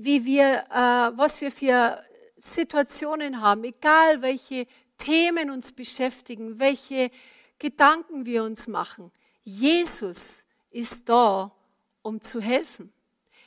wie 0.00 0.24
wir, 0.24 0.64
äh, 0.70 1.18
was 1.18 1.40
wir 1.40 1.50
für 1.50 2.04
Situationen 2.36 3.40
haben, 3.40 3.64
egal 3.64 4.22
welche 4.22 4.66
Themen 4.96 5.50
uns 5.50 5.72
beschäftigen, 5.72 6.58
welche 6.60 7.10
Gedanken 7.58 8.24
wir 8.24 8.44
uns 8.44 8.68
machen, 8.68 9.10
Jesus 9.42 10.44
ist 10.70 11.08
da, 11.08 11.50
um 12.02 12.20
zu 12.20 12.40
helfen. 12.40 12.92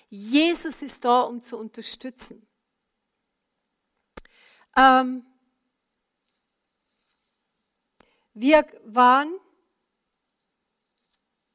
Jesus 0.10 0.81
ist 0.81 1.05
da, 1.05 1.22
um 1.22 1.41
zu 1.41 1.58
unterstützen. 1.58 2.46
Ähm, 4.75 5.25
wir 8.34 8.65
waren, 8.84 9.34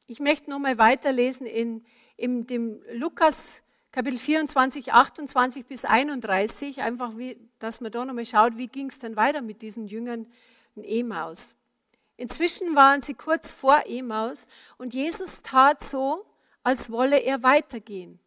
ich 0.06 0.20
möchte 0.20 0.48
nochmal 0.48 0.78
weiterlesen 0.78 1.46
in, 1.46 1.84
in 2.16 2.46
dem 2.46 2.82
Lukas 2.92 3.62
Kapitel 3.96 4.18
24, 4.18 4.92
28 4.92 5.64
bis 5.64 5.86
31, 5.86 6.82
einfach 6.82 7.16
wie, 7.16 7.38
dass 7.58 7.80
man 7.80 7.90
da 7.90 8.04
nochmal 8.04 8.26
schaut, 8.26 8.58
wie 8.58 8.66
ging 8.66 8.90
es 8.90 8.98
denn 8.98 9.16
weiter 9.16 9.40
mit 9.40 9.62
diesen 9.62 9.86
Jüngern 9.86 10.26
in 10.74 10.84
Emaus. 10.84 11.54
Inzwischen 12.18 12.76
waren 12.76 13.00
sie 13.00 13.14
kurz 13.14 13.50
vor 13.50 13.84
Emaus 13.86 14.48
und 14.76 14.92
Jesus 14.92 15.40
tat 15.40 15.82
so, 15.82 16.26
als 16.62 16.90
wolle 16.90 17.20
er 17.20 17.42
weitergehen. 17.42 18.18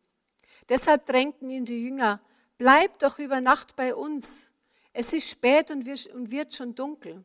Deshalb 0.69 1.05
drängten 1.05 1.51
ihn 1.51 1.65
die 1.65 1.83
Jünger, 1.83 2.19
bleib 2.57 2.97
doch 2.97 3.19
über 3.19 3.39
Nacht 3.39 3.75
bei 3.75 3.93
uns. 3.93 4.49
Es 4.91 5.13
ist 5.13 5.29
spät 5.29 5.69
und 5.69 5.85
wird 5.85 6.55
schon 6.55 6.73
dunkel. 6.73 7.23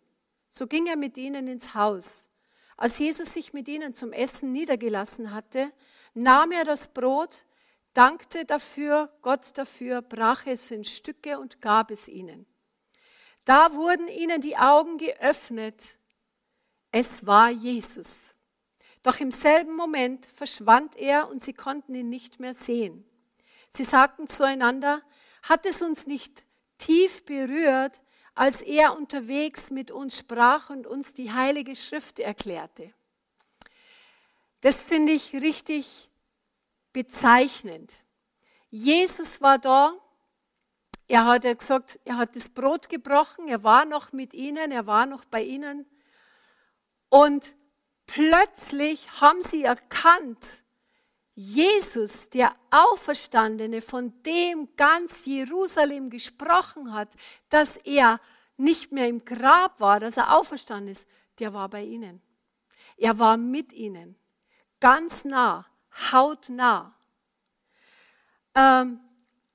So 0.51 0.67
ging 0.67 0.87
er 0.87 0.97
mit 0.97 1.17
ihnen 1.17 1.49
ins 1.49 1.73
Haus. 1.73 2.29
Als 2.77 2.99
Jesus 2.99 3.33
sich 3.33 3.55
mit 3.55 3.69
ihnen 3.69 3.95
zum 3.95 4.13
Essen 4.13 4.53
niedergelassen 4.53 5.33
hatte, 5.33 5.73
nahm 6.13 6.53
er 6.53 6.65
das 6.65 6.89
Brot, 6.89 7.47
dankte 7.95 8.45
dafür, 8.45 9.11
Gott 9.23 9.57
dafür, 9.57 10.03
brach 10.03 10.47
es 10.47 10.71
in 10.71 10.85
Stücke 10.85 11.39
und 11.39 11.63
gab 11.63 11.91
es 11.91 12.09
ihnen. 12.09 12.47
Da 13.45 13.75
wurden 13.75 14.09
ihnen 14.09 14.41
die 14.41 14.57
Augen 14.57 14.99
geöffnet. 14.99 15.83
Es 16.91 17.27
war 17.27 17.51
Jesus. 17.51 18.35
Doch 19.03 19.21
im 19.21 19.31
selben 19.31 19.77
Moment 19.77 20.27
verschwand 20.27 20.97
er 20.97 21.29
und 21.29 21.43
sie 21.43 21.53
konnten 21.53 21.95
ihn 21.95 22.09
nicht 22.09 22.41
mehr 22.41 22.55
sehen. 22.55 23.05
Sie 23.69 23.85
sagten 23.85 24.29
zueinander, 24.29 25.03
hat 25.43 25.67
es 25.67 25.83
uns 25.83 26.07
nicht 26.07 26.45
tief 26.79 27.25
berührt, 27.25 28.01
als 28.35 28.63
er 28.63 28.97
unterwegs 28.97 29.71
mit 29.71 29.91
uns 29.91 30.19
sprach 30.19 30.71
und 30.71 30.87
uns 30.87 31.13
die 31.13 31.33
Heilige 31.33 31.77
Schrift 31.77 32.19
erklärte. 32.19 32.93
Das 34.61 34.83
finde 34.83 35.13
ich 35.13 35.35
richtig 35.35 36.09
bezeichnend. 36.95 37.99
Jesus 38.71 39.43
war 39.43 39.59
da, 39.59 39.93
er 41.07 41.27
hat 41.27 41.43
gesagt, 41.43 42.01
er 42.07 42.17
hat 42.17 42.35
das 42.35 42.49
Brot 42.49 42.89
gebrochen, 42.89 43.49
er 43.49 43.63
war 43.63 43.85
noch 43.85 44.13
mit 44.13 44.33
ihnen, 44.33 44.73
er 44.73 44.87
war 44.87 45.05
noch 45.05 45.27
bei 45.27 45.43
ihnen. 45.43 45.85
Und 47.11 47.55
plötzlich 48.07 49.21
haben 49.21 49.43
sie 49.43 49.65
erkannt, 49.65 50.65
Jesus, 51.35 52.31
der 52.31 52.55
Auferstandene, 52.71 53.83
von 53.83 54.23
dem 54.23 54.75
ganz 54.77 55.27
Jerusalem 55.27 56.09
gesprochen 56.09 56.93
hat, 56.93 57.15
dass 57.49 57.77
er 57.79 58.21
nicht 58.57 58.93
mehr 58.93 59.09
im 59.09 59.25
Grab 59.25 59.81
war, 59.81 59.99
dass 59.99 60.17
er 60.17 60.37
auferstanden 60.37 60.93
ist, 60.93 61.07
der 61.41 61.53
war 61.53 61.69
bei 61.69 61.83
ihnen. 61.83 62.23
Er 62.97 63.19
war 63.19 63.37
mit 63.37 63.73
ihnen, 63.73 64.17
ganz 64.79 65.25
nah, 65.25 65.67
hautnah. 66.13 66.95
Ähm, 68.55 69.01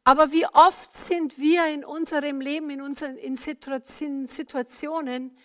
aber 0.04 0.32
wie 0.32 0.48
oft 0.48 0.92
sind 0.92 1.38
wir 1.38 1.68
in 1.68 1.86
unserem 1.86 2.42
Leben, 2.42 2.70
in 2.70 2.82
unseren 2.82 3.18
in 3.18 3.36
Situationen, 3.36 5.38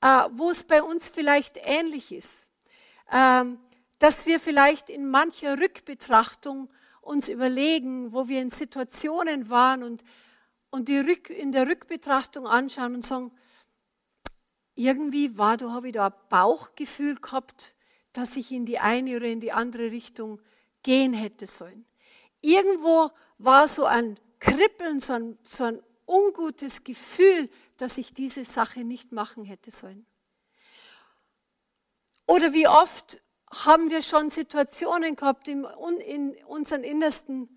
äh, 0.00 0.06
wo 0.32 0.50
es 0.50 0.64
bei 0.64 0.82
uns 0.82 1.08
vielleicht 1.08 1.58
ähnlich 1.62 2.12
ist, 2.12 2.46
ähm, 3.10 3.58
dass 3.98 4.26
wir 4.26 4.40
vielleicht 4.40 4.90
in 4.90 5.08
mancher 5.08 5.58
Rückbetrachtung 5.58 6.70
uns 7.00 7.28
überlegen, 7.28 8.12
wo 8.12 8.28
wir 8.28 8.40
in 8.40 8.50
Situationen 8.50 9.50
waren 9.50 9.82
und, 9.82 10.04
und 10.70 10.88
die 10.88 10.98
Rück, 10.98 11.30
in 11.30 11.52
der 11.52 11.66
Rückbetrachtung 11.66 12.46
anschauen 12.46 12.96
und 12.96 13.04
sagen, 13.04 13.32
irgendwie 14.74 15.36
war 15.36 15.56
da, 15.56 15.72
habe 15.72 15.88
ich 15.88 15.94
da 15.94 16.06
ein 16.06 16.12
Bauchgefühl 16.28 17.16
gehabt, 17.16 17.74
dass 18.12 18.36
ich 18.36 18.50
in 18.50 18.66
die 18.66 18.78
eine 18.78 19.16
oder 19.16 19.26
in 19.26 19.40
die 19.40 19.52
andere 19.52 19.90
Richtung 19.90 20.40
gehen 20.82 21.12
hätte 21.12 21.46
sollen. 21.46 21.84
Irgendwo 22.40 23.10
war 23.38 23.68
so 23.68 23.84
ein 23.84 24.18
Kribbeln, 24.38 25.00
so 25.00 25.12
ein, 25.12 25.38
so 25.42 25.64
ein 25.64 25.82
ungutes 26.06 26.82
Gefühl, 26.82 27.48
dass 27.76 27.98
ich 27.98 28.14
diese 28.14 28.44
Sache 28.44 28.84
nicht 28.84 29.12
machen 29.12 29.44
hätte 29.44 29.70
sollen. 29.70 30.06
Oder 32.26 32.52
wie 32.52 32.68
oft 32.68 33.20
haben 33.52 33.90
wir 33.90 34.02
schon 34.02 34.30
Situationen 34.30 35.16
gehabt 35.16 35.48
in, 35.48 35.64
in 36.06 36.36
unseren 36.46 36.82
Innersten, 36.82 37.48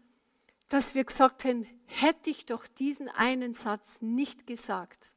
dass 0.69 0.95
wir 0.95 1.03
gesagt 1.03 1.45
haben, 1.45 1.67
hätte 1.86 2.29
ich 2.29 2.45
doch 2.45 2.65
diesen 2.67 3.10
einen 3.10 3.53
Satz 3.53 4.01
nicht 4.01 4.48
gesagt, 4.48 5.12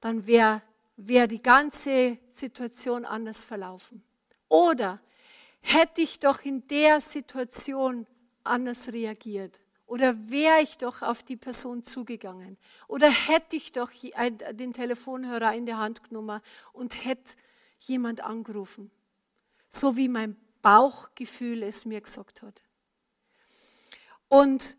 dann 0.00 0.26
wäre 0.26 0.62
wär 0.96 1.26
die 1.26 1.42
ganze 1.42 2.18
Situation 2.28 3.04
anders 3.04 3.40
verlaufen. 3.42 4.02
Oder 4.48 5.00
hätte 5.60 6.00
ich 6.00 6.18
doch 6.18 6.44
in 6.44 6.66
der 6.68 7.00
Situation 7.00 8.06
anders 8.44 8.88
reagiert. 8.88 9.60
Oder 9.86 10.30
wäre 10.30 10.62
ich 10.62 10.78
doch 10.78 11.02
auf 11.02 11.22
die 11.22 11.36
Person 11.36 11.84
zugegangen. 11.84 12.56
Oder 12.88 13.08
hätte 13.10 13.56
ich 13.56 13.72
doch 13.72 13.90
den 14.52 14.72
Telefonhörer 14.72 15.54
in 15.54 15.66
der 15.66 15.78
Hand 15.78 16.02
genommen 16.02 16.40
und 16.72 17.04
hätte 17.04 17.34
jemand 17.80 18.20
angerufen. 18.22 18.90
So 19.68 19.96
wie 19.96 20.08
mein 20.08 20.36
Bauchgefühl 20.62 21.62
es 21.62 21.84
mir 21.84 22.00
gesagt 22.00 22.42
hat. 22.42 22.64
Und 24.28 24.76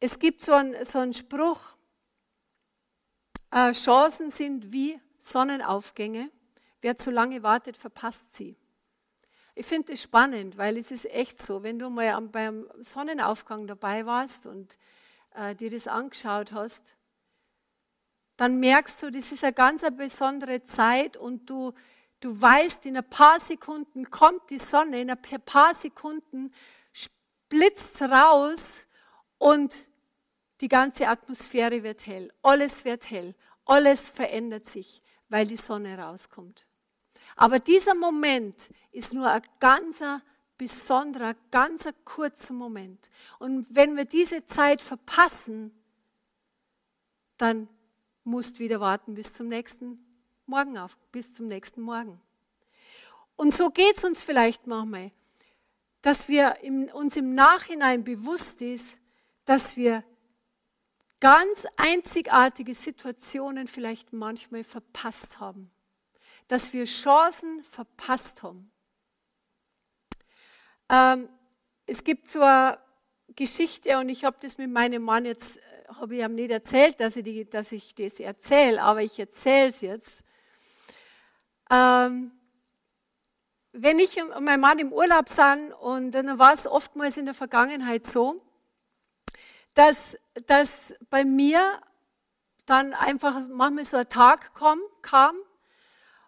es 0.00 0.18
gibt 0.18 0.40
so 0.40 0.52
einen, 0.52 0.84
so 0.84 0.98
einen 0.98 1.12
Spruch, 1.12 1.76
äh, 3.52 3.72
Chancen 3.72 4.30
sind 4.30 4.72
wie 4.72 5.00
Sonnenaufgänge. 5.18 6.30
Wer 6.80 6.96
zu 6.96 7.10
lange 7.10 7.42
wartet, 7.42 7.76
verpasst 7.76 8.34
sie. 8.34 8.56
Ich 9.54 9.66
finde 9.66 9.92
es 9.92 10.02
spannend, 10.02 10.56
weil 10.56 10.78
es 10.78 10.90
ist 10.90 11.04
echt 11.04 11.40
so, 11.40 11.62
wenn 11.62 11.78
du 11.78 11.90
mal 11.90 12.20
beim 12.22 12.66
Sonnenaufgang 12.80 13.66
dabei 13.66 14.06
warst 14.06 14.46
und 14.46 14.78
äh, 15.34 15.54
dir 15.54 15.70
das 15.70 15.86
angeschaut 15.86 16.52
hast, 16.52 16.96
dann 18.38 18.58
merkst 18.58 19.02
du, 19.02 19.10
das 19.10 19.30
ist 19.30 19.44
eine 19.44 19.52
ganz 19.52 19.84
eine 19.84 19.94
besondere 19.94 20.62
Zeit 20.64 21.18
und 21.18 21.48
du, 21.50 21.72
du 22.20 22.40
weißt, 22.40 22.86
in 22.86 22.96
ein 22.96 23.08
paar 23.08 23.38
Sekunden 23.38 24.10
kommt 24.10 24.48
die 24.50 24.58
Sonne, 24.58 25.02
in 25.02 25.10
ein 25.10 25.20
paar 25.44 25.74
Sekunden 25.74 26.52
blitzt 27.50 28.00
raus 28.00 28.78
und 29.36 29.74
die 30.62 30.68
ganze 30.68 31.08
Atmosphäre 31.08 31.82
wird 31.82 32.06
hell, 32.06 32.32
alles 32.42 32.84
wird 32.84 33.10
hell, 33.10 33.34
alles 33.64 34.08
verändert 34.08 34.66
sich, 34.66 35.02
weil 35.28 35.46
die 35.46 35.56
Sonne 35.56 35.98
rauskommt. 35.98 36.66
Aber 37.36 37.58
dieser 37.58 37.94
Moment 37.94 38.70
ist 38.92 39.12
nur 39.12 39.28
ein 39.28 39.42
ganzer 39.60 40.22
besonderer, 40.56 41.34
ganzer 41.50 41.92
kurzer 42.04 42.54
Moment. 42.54 43.10
Und 43.40 43.74
wenn 43.74 43.96
wir 43.96 44.04
diese 44.04 44.44
Zeit 44.44 44.80
verpassen, 44.80 45.72
dann 47.36 47.68
musst 48.22 48.60
wieder 48.60 48.78
warten 48.78 49.14
bis 49.14 49.32
zum 49.32 49.48
nächsten 49.48 49.98
Morgen 50.46 50.78
auf, 50.78 50.96
bis 51.10 51.34
zum 51.34 51.48
nächsten 51.48 51.80
Morgen. 51.80 52.20
Und 53.34 53.54
so 53.54 53.70
geht 53.70 53.96
es 53.96 54.04
uns 54.04 54.22
vielleicht 54.22 54.68
manchmal, 54.68 55.10
dass 56.02 56.28
wir 56.28 56.56
im, 56.62 56.84
uns 56.92 57.16
im 57.16 57.34
Nachhinein 57.34 58.04
bewusst 58.04 58.62
ist, 58.62 59.00
dass 59.44 59.76
wir 59.76 60.04
ganz 61.22 61.68
einzigartige 61.76 62.74
Situationen 62.74 63.68
vielleicht 63.68 64.12
manchmal 64.12 64.64
verpasst 64.64 65.38
haben, 65.38 65.70
dass 66.48 66.72
wir 66.72 66.84
Chancen 66.84 67.62
verpasst 67.62 68.42
haben. 68.42 68.72
Ähm, 70.90 71.28
es 71.86 72.02
gibt 72.02 72.26
so 72.26 72.40
eine 72.40 72.76
Geschichte 73.36 73.98
und 73.98 74.08
ich 74.08 74.24
habe 74.24 74.36
das 74.40 74.58
mit 74.58 74.68
meinem 74.68 75.04
Mann 75.04 75.24
jetzt 75.24 75.60
habe 76.00 76.16
ich 76.16 76.24
ihm 76.24 76.34
nicht 76.34 76.50
erzählt, 76.50 76.98
dass 76.98 77.14
ich, 77.14 77.22
die, 77.22 77.48
dass 77.48 77.70
ich 77.70 77.94
das 77.94 78.18
erzähle, 78.18 78.82
aber 78.82 79.02
ich 79.02 79.16
erzähle 79.16 79.68
es 79.68 79.80
jetzt. 79.80 80.24
Ähm, 81.70 82.32
wenn 83.70 84.00
ich 84.00 84.20
und 84.20 84.44
mein 84.44 84.58
Mann 84.58 84.80
im 84.80 84.92
Urlaub 84.92 85.28
sind, 85.28 85.72
und 85.74 86.10
dann 86.10 86.36
war 86.40 86.52
es 86.52 86.66
oftmals 86.66 87.16
in 87.16 87.26
der 87.26 87.34
Vergangenheit 87.34 88.06
so, 88.06 88.42
dass, 89.74 90.16
dass 90.46 90.94
bei 91.10 91.24
mir 91.24 91.80
dann 92.66 92.94
einfach 92.94 93.48
manchmal 93.48 93.84
so 93.84 93.96
ein 93.96 94.08
Tag 94.08 94.54
kam, 94.54 94.80
kam, 95.02 95.36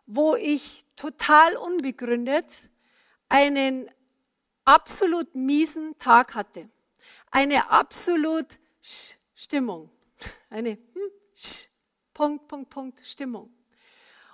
wo 0.06 0.34
ich 0.34 0.84
total 0.96 1.56
unbegründet 1.56 2.46
einen 3.28 3.90
absolut 4.64 5.34
miesen 5.34 5.96
Tag 5.98 6.34
hatte. 6.34 6.68
Eine 7.30 7.70
absolut 7.70 8.46
Stimmung. 9.34 9.90
Eine 10.50 10.70
hm, 10.70 11.10
sch, 11.34 11.68
Punkt, 12.12 12.48
Punkt, 12.48 12.70
Punkt 12.70 13.06
Stimmung. 13.06 13.52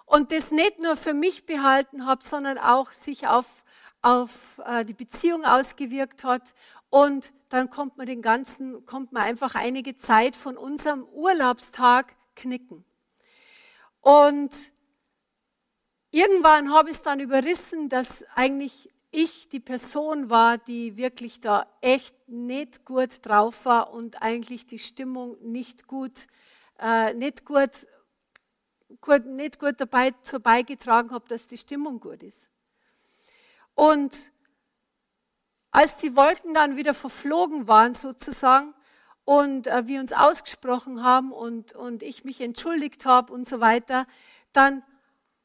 Und 0.06 0.32
das 0.32 0.50
nicht 0.50 0.78
nur 0.78 0.96
für 0.96 1.14
mich 1.14 1.46
behalten 1.46 2.04
habe, 2.04 2.22
sondern 2.24 2.58
auch 2.58 2.90
sich 2.90 3.28
auf, 3.28 3.64
auf 4.02 4.60
äh, 4.66 4.84
die 4.84 4.92
Beziehung 4.92 5.44
ausgewirkt 5.44 6.24
hat. 6.24 6.52
Und 6.90 7.32
dann 7.48 7.70
kommt 7.70 7.96
man 7.96 8.06
den 8.06 8.20
ganzen, 8.20 8.84
kommt 8.84 9.12
man 9.12 9.22
einfach 9.22 9.54
einige 9.54 9.96
Zeit 9.96 10.36
von 10.36 10.56
unserem 10.56 11.04
Urlaubstag 11.04 12.16
knicken. 12.34 12.84
Und 14.00 14.50
irgendwann 16.10 16.72
habe 16.72 16.90
ich 16.90 16.96
es 16.96 17.02
dann 17.02 17.20
überrissen, 17.20 17.88
dass 17.88 18.24
eigentlich 18.34 18.90
ich 19.12 19.48
die 19.48 19.60
Person 19.60 20.30
war, 20.30 20.58
die 20.58 20.96
wirklich 20.96 21.40
da 21.40 21.66
echt 21.80 22.14
nicht 22.28 22.84
gut 22.84 23.24
drauf 23.26 23.64
war 23.64 23.92
und 23.92 24.22
eigentlich 24.22 24.66
die 24.66 24.78
Stimmung 24.78 25.36
nicht 25.42 25.86
gut, 25.86 26.26
äh, 26.78 27.14
nicht 27.14 27.44
gut, 27.44 27.86
gut, 29.00 29.26
nicht 29.26 29.58
gut 29.58 29.80
dabei 29.80 30.12
beigetragen 30.42 31.10
habe, 31.10 31.26
dass 31.28 31.48
die 31.48 31.58
Stimmung 31.58 32.00
gut 32.00 32.22
ist. 32.22 32.48
Und 33.74 34.30
als 35.70 35.96
die 35.96 36.16
Wolken 36.16 36.54
dann 36.54 36.76
wieder 36.76 36.94
verflogen 36.94 37.68
waren 37.68 37.94
sozusagen 37.94 38.74
und 39.24 39.66
äh, 39.66 39.86
wir 39.86 40.00
uns 40.00 40.12
ausgesprochen 40.12 41.04
haben 41.04 41.32
und, 41.32 41.74
und 41.74 42.02
ich 42.02 42.24
mich 42.24 42.40
entschuldigt 42.40 43.04
habe 43.04 43.32
und 43.32 43.46
so 43.46 43.60
weiter, 43.60 44.06
dann 44.52 44.82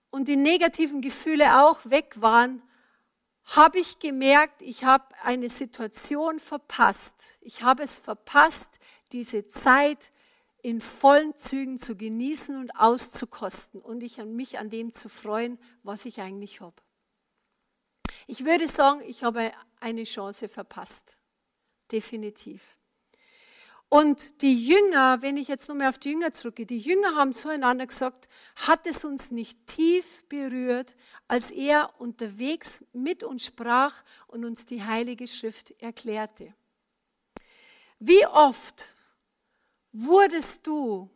und 0.09 0.27
die 0.29 0.38
negativen 0.38 1.01
Gefühle 1.01 1.61
auch 1.61 1.79
weg 1.83 2.21
waren, 2.21 2.61
habe 3.43 3.79
ich 3.79 3.99
gemerkt, 3.99 4.61
ich 4.61 4.85
habe 4.85 5.03
eine 5.21 5.49
Situation 5.49 6.39
verpasst. 6.39 7.13
Ich 7.41 7.63
habe 7.63 7.83
es 7.83 7.99
verpasst, 7.99 8.69
diese 9.11 9.45
Zeit 9.47 10.09
in 10.61 10.81
vollen 10.81 11.35
Zügen 11.35 11.77
zu 11.77 11.95
genießen 11.95 12.55
und 12.57 12.71
auszukosten 12.71 13.81
und 13.81 14.01
ich 14.01 14.19
an 14.19 14.35
mich 14.35 14.57
an 14.57 14.69
dem 14.69 14.93
zu 14.93 15.09
freuen, 15.09 15.59
was 15.83 16.05
ich 16.05 16.21
eigentlich 16.21 16.61
habe. 16.61 16.81
Ich 18.27 18.45
würde 18.45 18.67
sagen, 18.67 19.01
ich 19.05 19.23
habe 19.23 19.51
eine 19.79 20.03
Chance 20.03 20.49
verpasst. 20.49 21.17
Definitiv. 21.91 22.77
Und 23.88 24.41
die 24.41 24.67
Jünger, 24.67 25.21
wenn 25.21 25.38
ich 25.38 25.47
jetzt 25.47 25.69
nochmal 25.69 25.89
auf 25.89 25.99
die 25.99 26.09
Jünger 26.09 26.33
zurückgehe, 26.33 26.65
die 26.65 26.79
Jünger 26.79 27.15
haben 27.15 27.33
zueinander 27.33 27.85
gesagt, 27.85 28.27
hat 28.55 28.88
es 28.88 29.05
uns 29.05 29.31
nicht 29.31 29.67
tief 29.67 30.27
berührt, 30.27 30.95
als 31.27 31.51
er 31.51 31.93
unterwegs 31.99 32.83
mit 32.93 33.23
uns 33.23 33.45
sprach 33.45 34.03
und 34.27 34.43
uns 34.43 34.65
die 34.65 34.83
Heilige 34.83 35.27
Schrift 35.27 35.71
erklärte. 35.81 36.53
Wie 37.99 38.25
oft 38.25 38.97
wurdest 39.93 40.67
du 40.67 41.09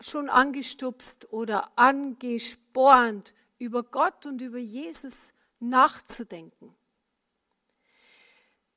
schon 0.00 0.30
angestupst 0.30 1.30
oder 1.30 1.76
angespornt, 1.76 3.34
über 3.58 3.82
Gott 3.82 4.24
und 4.26 4.40
über 4.40 4.58
Jesus 4.58 5.33
nachzudenken? 5.68 6.74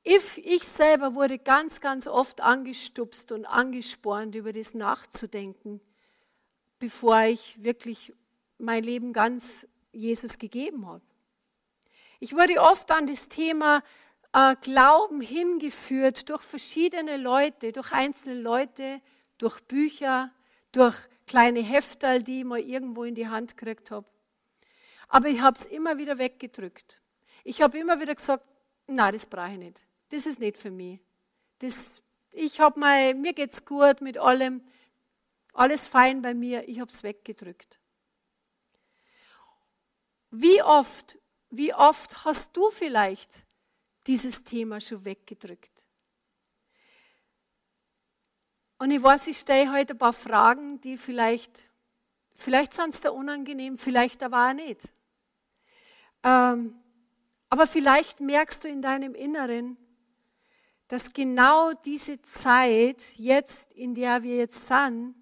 Ich, 0.02 0.64
selber 0.64 1.14
wurde 1.14 1.38
ganz, 1.38 1.80
ganz 1.80 2.06
oft 2.06 2.40
angestupst 2.40 3.30
und 3.30 3.44
angespornt, 3.44 4.34
über 4.34 4.52
das 4.52 4.72
nachzudenken, 4.72 5.80
bevor 6.78 7.24
ich 7.24 7.62
wirklich 7.62 8.14
mein 8.56 8.84
Leben 8.84 9.12
ganz 9.12 9.66
Jesus 9.92 10.38
gegeben 10.38 10.86
habe. 10.86 11.02
Ich 12.20 12.34
wurde 12.34 12.60
oft 12.60 12.90
an 12.90 13.06
das 13.06 13.28
Thema 13.28 13.82
äh, 14.32 14.56
Glauben 14.60 15.20
hingeführt 15.20 16.28
durch 16.28 16.42
verschiedene 16.42 17.16
Leute, 17.16 17.72
durch 17.72 17.92
einzelne 17.92 18.40
Leute, 18.40 19.00
durch 19.38 19.60
Bücher, 19.60 20.32
durch 20.72 20.96
kleine 21.26 21.60
Heftal, 21.60 22.22
die 22.22 22.40
ich 22.40 22.44
mal 22.44 22.60
irgendwo 22.60 23.04
in 23.04 23.14
die 23.14 23.28
Hand 23.28 23.56
gekriegt 23.56 23.90
habe. 23.90 24.06
Aber 25.08 25.28
ich 25.28 25.40
habe 25.40 25.58
es 25.58 25.66
immer 25.66 25.98
wieder 25.98 26.18
weggedrückt. 26.18 27.00
Ich 27.44 27.62
habe 27.62 27.78
immer 27.78 28.00
wieder 28.00 28.14
gesagt, 28.14 28.44
na, 28.86 29.10
das 29.10 29.26
brauche 29.26 29.52
ich 29.52 29.58
nicht 29.58 29.88
das 30.08 30.26
ist 30.26 30.38
nicht 30.38 30.56
für 30.56 30.70
mich. 30.70 31.00
Das, 31.58 32.00
ich 32.30 32.60
habe 32.60 32.78
mal, 32.78 33.14
mir 33.14 33.32
geht's 33.32 33.64
gut 33.64 34.00
mit 34.00 34.18
allem, 34.18 34.62
alles 35.52 35.86
fein 35.86 36.22
bei 36.22 36.34
mir, 36.34 36.68
ich 36.68 36.80
habe 36.80 36.90
es 36.90 37.02
weggedrückt. 37.02 37.78
Wie 40.30 40.62
oft, 40.62 41.18
wie 41.50 41.74
oft 41.74 42.24
hast 42.24 42.56
du 42.56 42.70
vielleicht 42.70 43.42
dieses 44.06 44.44
Thema 44.44 44.80
schon 44.80 45.04
weggedrückt? 45.04 45.86
Und 48.78 48.92
ich 48.92 49.02
weiß, 49.02 49.26
ich 49.26 49.38
stelle 49.38 49.72
heute 49.72 49.94
ein 49.94 49.98
paar 49.98 50.12
Fragen, 50.12 50.80
die 50.80 50.96
vielleicht, 50.96 51.64
vielleicht 52.34 52.74
sind 52.74 52.94
es 52.94 53.00
da 53.00 53.10
unangenehm, 53.10 53.76
vielleicht 53.76 54.22
aber 54.22 54.50
auch 54.50 54.52
nicht. 54.52 54.88
Ähm, 56.28 56.74
aber 57.48 57.66
vielleicht 57.66 58.20
merkst 58.20 58.62
du 58.62 58.68
in 58.68 58.82
deinem 58.82 59.14
Inneren, 59.14 59.78
dass 60.88 61.12
genau 61.12 61.72
diese 61.72 62.20
Zeit, 62.22 63.02
jetzt, 63.16 63.72
in 63.72 63.94
der 63.94 64.22
wir 64.22 64.36
jetzt 64.36 64.66
sind, 64.66 65.14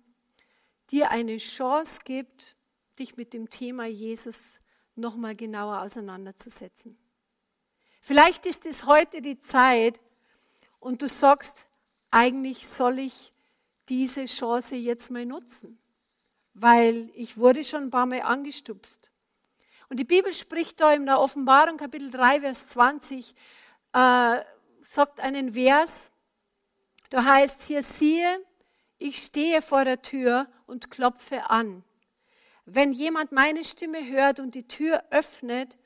dir 0.90 1.10
eine 1.10 1.36
Chance 1.36 2.00
gibt, 2.04 2.56
dich 2.98 3.16
mit 3.16 3.32
dem 3.32 3.50
Thema 3.50 3.86
Jesus 3.86 4.58
nochmal 4.94 5.36
genauer 5.36 5.82
auseinanderzusetzen. 5.82 6.98
Vielleicht 8.00 8.46
ist 8.46 8.66
es 8.66 8.86
heute 8.86 9.20
die 9.20 9.38
Zeit 9.38 10.00
und 10.78 11.02
du 11.02 11.08
sagst, 11.08 11.66
eigentlich 12.10 12.66
soll 12.66 13.00
ich 13.00 13.32
diese 13.88 14.24
Chance 14.24 14.76
jetzt 14.76 15.10
mal 15.10 15.26
nutzen, 15.26 15.78
weil 16.54 17.10
ich 17.14 17.36
wurde 17.36 17.62
schon 17.62 17.84
ein 17.84 17.90
paar 17.90 18.06
Mal 18.06 18.22
angestupst. 18.22 19.10
Und 19.88 19.98
die 19.98 20.04
Bibel 20.04 20.32
spricht 20.32 20.80
da 20.80 20.92
in 20.92 21.06
der 21.06 21.20
Offenbarung 21.20 21.76
Kapitel 21.76 22.10
3, 22.10 22.40
Vers 22.40 22.66
20, 22.68 23.34
äh, 23.92 24.44
sagt 24.80 25.20
einen 25.20 25.52
Vers, 25.52 26.10
da 27.10 27.24
heißt 27.24 27.62
hier, 27.62 27.82
siehe, 27.82 28.44
ich 28.98 29.16
stehe 29.16 29.62
vor 29.62 29.84
der 29.84 30.02
Tür 30.02 30.48
und 30.66 30.90
klopfe 30.90 31.50
an. 31.50 31.84
Wenn 32.64 32.92
jemand 32.92 33.30
meine 33.30 33.62
Stimme 33.62 34.08
hört 34.08 34.40
und 34.40 34.54
die 34.54 34.66
Tür 34.66 35.04
öffnet, 35.10 35.76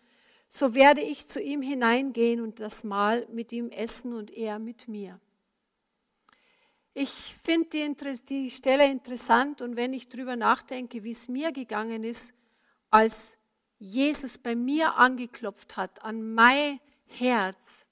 so 0.49 0.75
werde 0.75 1.03
ich 1.03 1.29
zu 1.29 1.41
ihm 1.41 1.63
hineingehen 1.63 2.41
und 2.41 2.59
das 2.59 2.85
Mahl 2.85 3.27
mit 3.31 3.53
ihm 3.53 3.71
essen 3.71 4.15
und 4.15 4.31
er 4.31 4.59
mit 4.59 4.89
mir. 4.89 5.21
Ich 6.95 7.11
finde 7.43 7.69
die, 7.69 8.17
die, 8.29 8.51
Stelle 8.51 8.91
interessant 8.91 9.63
und 9.63 9.77
wenn 9.77 9.93
ich 9.93 10.09
darüber 10.09 10.37
nachdenke, 10.37 11.05
wie 11.05 11.13
es 11.13 11.29
mir 11.29 11.53
gegangen 11.53 12.03
ist, 12.03 12.35
als 12.91 13.15
Jesus 13.81 14.37
bei 14.37 14.55
mir 14.55 14.97
angeklopft 14.97 15.79
hat, 15.79 16.05
an 16.05 16.35
mein 16.35 16.79
Herz, 17.07 17.87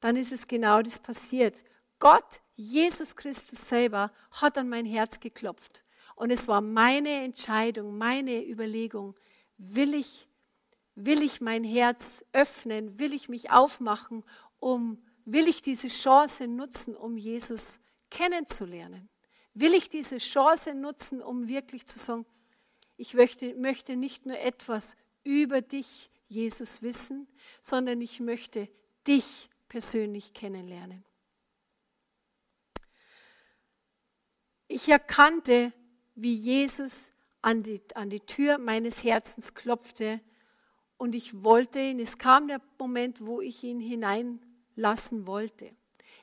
dann 0.00 0.16
ist 0.16 0.32
es 0.32 0.48
genau 0.48 0.82
das 0.82 0.98
passiert. 0.98 1.62
Gott, 2.00 2.40
Jesus 2.56 3.14
Christus 3.14 3.68
selber, 3.68 4.10
hat 4.32 4.58
an 4.58 4.68
mein 4.68 4.84
Herz 4.84 5.20
geklopft. 5.20 5.84
Und 6.16 6.30
es 6.30 6.48
war 6.48 6.60
meine 6.60 7.22
Entscheidung, 7.22 7.96
meine 7.96 8.44
Überlegung, 8.44 9.14
will 9.58 9.94
ich, 9.94 10.26
will 10.96 11.22
ich 11.22 11.40
mein 11.40 11.62
Herz 11.62 12.24
öffnen, 12.32 12.98
will 12.98 13.12
ich 13.12 13.28
mich 13.28 13.50
aufmachen, 13.50 14.24
um, 14.58 15.00
will 15.24 15.46
ich 15.46 15.62
diese 15.62 15.88
Chance 15.88 16.48
nutzen, 16.48 16.96
um 16.96 17.16
Jesus 17.16 17.78
kennenzulernen? 18.10 19.08
Will 19.54 19.72
ich 19.72 19.88
diese 19.88 20.18
Chance 20.18 20.74
nutzen, 20.74 21.22
um 21.22 21.46
wirklich 21.46 21.86
zu 21.86 21.98
sagen, 21.98 22.26
ich 23.00 23.14
möchte, 23.14 23.54
möchte 23.54 23.96
nicht 23.96 24.26
nur 24.26 24.38
etwas 24.38 24.94
über 25.24 25.62
dich, 25.62 26.10
Jesus, 26.28 26.82
wissen, 26.82 27.26
sondern 27.62 28.02
ich 28.02 28.20
möchte 28.20 28.68
dich 29.06 29.48
persönlich 29.70 30.34
kennenlernen. 30.34 31.02
Ich 34.68 34.86
erkannte, 34.90 35.72
wie 36.14 36.34
Jesus 36.34 37.10
an 37.40 37.62
die, 37.62 37.80
an 37.94 38.10
die 38.10 38.20
Tür 38.20 38.58
meines 38.58 39.02
Herzens 39.02 39.54
klopfte 39.54 40.20
und 40.98 41.14
ich 41.14 41.42
wollte 41.42 41.80
ihn, 41.80 42.00
es 42.00 42.18
kam 42.18 42.48
der 42.48 42.60
Moment, 42.78 43.24
wo 43.24 43.40
ich 43.40 43.64
ihn 43.64 43.80
hineinlassen 43.80 45.26
wollte. 45.26 45.74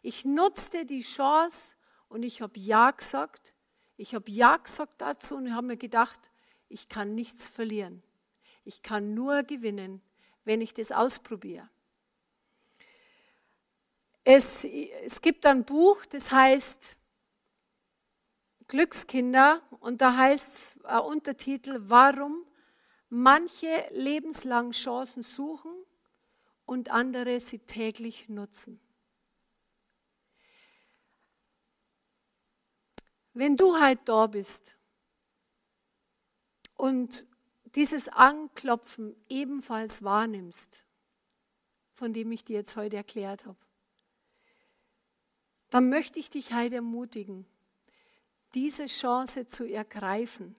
Ich 0.03 0.25
nutzte 0.25 0.85
die 0.85 1.01
Chance 1.01 1.73
und 2.07 2.21
ich 2.21 2.43
habe 2.43 2.59
Ja 2.59 2.91
gesagt. 2.91 3.55
Ich 3.97 4.13
habe 4.13 4.29
Ja 4.29 4.57
gesagt 4.57 5.01
dazu 5.01 5.35
und 5.35 5.55
habe 5.55 5.65
mir 5.65 5.77
gedacht, 5.77 6.29
ich 6.69 6.89
kann 6.89 7.15
nichts 7.15 7.47
verlieren. 7.47 8.03
Ich 8.63 8.81
kann 8.81 9.13
nur 9.13 9.43
gewinnen, 9.43 10.01
wenn 10.43 10.61
ich 10.61 10.73
das 10.73 10.91
ausprobiere. 10.91 11.69
Es, 14.23 14.65
es 14.65 15.21
gibt 15.21 15.45
ein 15.45 15.63
Buch, 15.63 16.05
das 16.05 16.31
heißt 16.31 16.97
Glückskinder 18.67 19.61
und 19.79 20.01
da 20.01 20.17
heißt 20.17 20.79
äh, 20.83 20.99
Untertitel, 20.99 21.77
warum 21.79 22.45
manche 23.09 23.87
lebenslang 23.91 24.71
Chancen 24.71 25.23
suchen 25.23 25.71
und 26.65 26.91
andere 26.91 27.39
sie 27.39 27.59
täglich 27.59 28.27
nutzen. 28.27 28.81
Wenn 33.33 33.55
du 33.55 33.79
halt 33.79 33.99
da 34.05 34.27
bist 34.27 34.76
und 36.77 37.27
dieses 37.75 38.07
Anklopfen 38.07 39.15
ebenfalls 39.27 40.01
wahrnimmst, 40.01 40.85
von 41.91 42.13
dem 42.13 42.31
ich 42.31 42.45
dir 42.45 42.57
jetzt 42.57 42.75
heute 42.75 42.95
erklärt 42.95 43.45
habe, 43.45 43.57
dann 45.69 45.89
möchte 45.89 46.19
ich 46.19 46.29
dich 46.29 46.53
heute 46.53 46.75
ermutigen, 46.75 47.45
diese 48.53 48.85
Chance 48.85 49.47
zu 49.47 49.65
ergreifen 49.65 50.55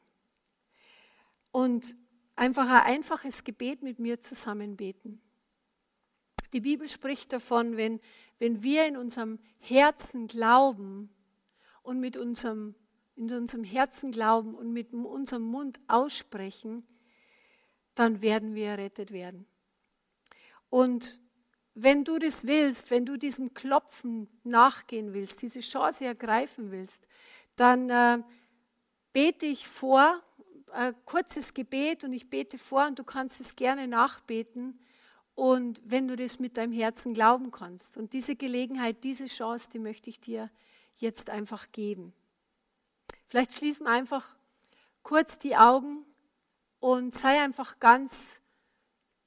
und 1.50 1.96
einfach 2.36 2.68
ein 2.68 2.94
einfaches 2.94 3.44
Gebet 3.44 3.82
mit 3.82 3.98
mir 3.98 4.20
zusammen 4.20 4.76
beten. 4.76 5.20
Die 6.52 6.60
Bibel 6.60 6.88
spricht 6.88 7.32
davon, 7.32 7.76
wenn, 7.76 8.00
wenn 8.38 8.62
wir 8.62 8.86
in 8.86 8.96
unserem 8.96 9.38
Herzen 9.58 10.26
glauben 10.26 11.10
und 11.82 12.00
mit 12.00 12.16
unserem, 12.16 12.74
in 13.18 13.32
unserem 13.32 13.64
Herzen 13.64 14.12
glauben 14.12 14.54
und 14.54 14.72
mit 14.72 14.92
unserem 14.92 15.42
Mund 15.42 15.80
aussprechen, 15.88 16.86
dann 17.94 18.22
werden 18.22 18.54
wir 18.54 18.68
errettet 18.68 19.12
werden. 19.12 19.46
Und 20.70 21.20
wenn 21.74 22.04
du 22.04 22.18
das 22.18 22.46
willst, 22.46 22.90
wenn 22.90 23.04
du 23.04 23.16
diesem 23.16 23.54
Klopfen 23.54 24.28
nachgehen 24.44 25.14
willst, 25.14 25.42
diese 25.42 25.60
Chance 25.60 26.04
ergreifen 26.04 26.70
willst, 26.70 27.06
dann 27.56 27.90
äh, 27.90 28.22
bete 29.12 29.46
ich 29.46 29.66
vor, 29.66 30.22
ein 30.70 30.94
kurzes 31.04 31.54
Gebet 31.54 32.04
und 32.04 32.12
ich 32.12 32.28
bete 32.28 32.58
vor 32.58 32.86
und 32.86 32.98
du 32.98 33.04
kannst 33.04 33.40
es 33.40 33.56
gerne 33.56 33.88
nachbeten. 33.88 34.78
Und 35.34 35.80
wenn 35.84 36.08
du 36.08 36.16
das 36.16 36.38
mit 36.38 36.56
deinem 36.56 36.72
Herzen 36.72 37.14
glauben 37.14 37.50
kannst. 37.50 37.96
Und 37.96 38.12
diese 38.12 38.36
Gelegenheit, 38.36 39.02
diese 39.04 39.26
Chance, 39.26 39.68
die 39.72 39.78
möchte 39.78 40.10
ich 40.10 40.20
dir 40.20 40.50
jetzt 40.96 41.30
einfach 41.30 41.70
geben. 41.72 42.12
Vielleicht 43.28 43.52
schließen 43.52 43.84
wir 43.84 43.92
einfach 43.92 44.34
kurz 45.02 45.38
die 45.38 45.54
Augen 45.54 46.06
und 46.80 47.14
sei 47.14 47.42
einfach 47.42 47.78
ganz, 47.78 48.40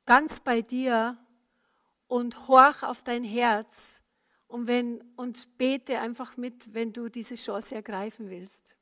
ganz 0.08 0.40
bei 0.40 0.64
dir 0.64 1.18
und 2.08 2.48
horch 2.48 2.82
auf 2.82 3.04
dein 3.04 3.24
Herz 3.24 4.00
und, 4.48 4.66
wenn, 4.66 5.02
und 5.18 5.58
bete 5.60 6.00
einfach 6.00 6.36
mit, 6.36 6.74
wenn 6.74 6.94
du 6.94 7.10
diese 7.10 7.36
Chance 7.36 7.76
ergreifen 7.76 8.32
willst. 8.32 8.76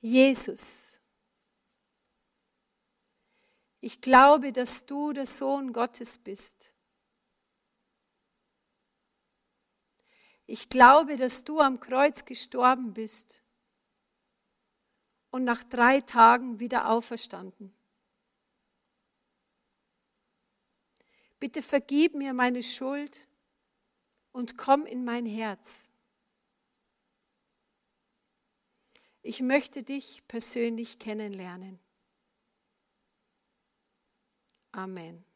Jesus, 0.00 1.00
ich 3.80 4.00
glaube, 4.00 4.52
dass 4.52 4.86
du 4.86 5.12
der 5.12 5.26
Sohn 5.26 5.72
Gottes 5.72 6.18
bist. 6.18 6.72
Ich 10.50 10.70
glaube, 10.70 11.18
dass 11.18 11.44
du 11.44 11.60
am 11.60 11.78
Kreuz 11.78 12.24
gestorben 12.24 12.94
bist 12.94 13.42
und 15.30 15.44
nach 15.44 15.62
drei 15.62 16.00
Tagen 16.00 16.58
wieder 16.58 16.88
auferstanden. 16.88 17.74
Bitte 21.38 21.60
vergib 21.60 22.14
mir 22.14 22.32
meine 22.32 22.62
Schuld 22.62 23.28
und 24.32 24.56
komm 24.56 24.86
in 24.86 25.04
mein 25.04 25.26
Herz. 25.26 25.90
Ich 29.20 29.42
möchte 29.42 29.82
dich 29.82 30.26
persönlich 30.28 30.98
kennenlernen. 30.98 31.78
Amen. 34.72 35.27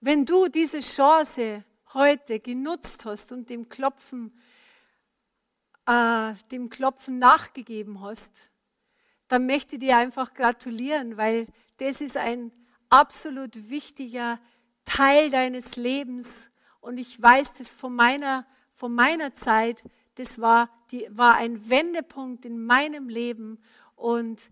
Wenn 0.00 0.26
du 0.26 0.48
diese 0.48 0.80
Chance 0.80 1.64
heute 1.94 2.38
genutzt 2.40 3.04
hast 3.06 3.32
und 3.32 3.48
dem 3.48 3.68
Klopfen, 3.68 4.38
äh, 5.86 6.34
dem 6.50 6.68
Klopfen 6.68 7.18
nachgegeben 7.18 8.02
hast, 8.02 8.30
dann 9.28 9.46
möchte 9.46 9.76
ich 9.76 9.80
dir 9.80 9.96
einfach 9.96 10.34
gratulieren, 10.34 11.16
weil 11.16 11.46
das 11.78 12.00
ist 12.00 12.16
ein 12.16 12.52
absolut 12.90 13.70
wichtiger 13.70 14.38
Teil 14.84 15.30
deines 15.30 15.76
Lebens. 15.76 16.48
Und 16.80 16.98
ich 16.98 17.20
weiß 17.20 17.54
das 17.54 17.68
von 17.72 17.94
meiner, 17.94 18.46
von 18.72 18.94
meiner 18.94 19.34
Zeit, 19.34 19.82
das 20.16 20.38
war, 20.38 20.70
die, 20.90 21.06
war 21.10 21.36
ein 21.36 21.68
Wendepunkt 21.68 22.44
in 22.44 22.64
meinem 22.64 23.08
Leben. 23.08 23.58
Und 23.96 24.50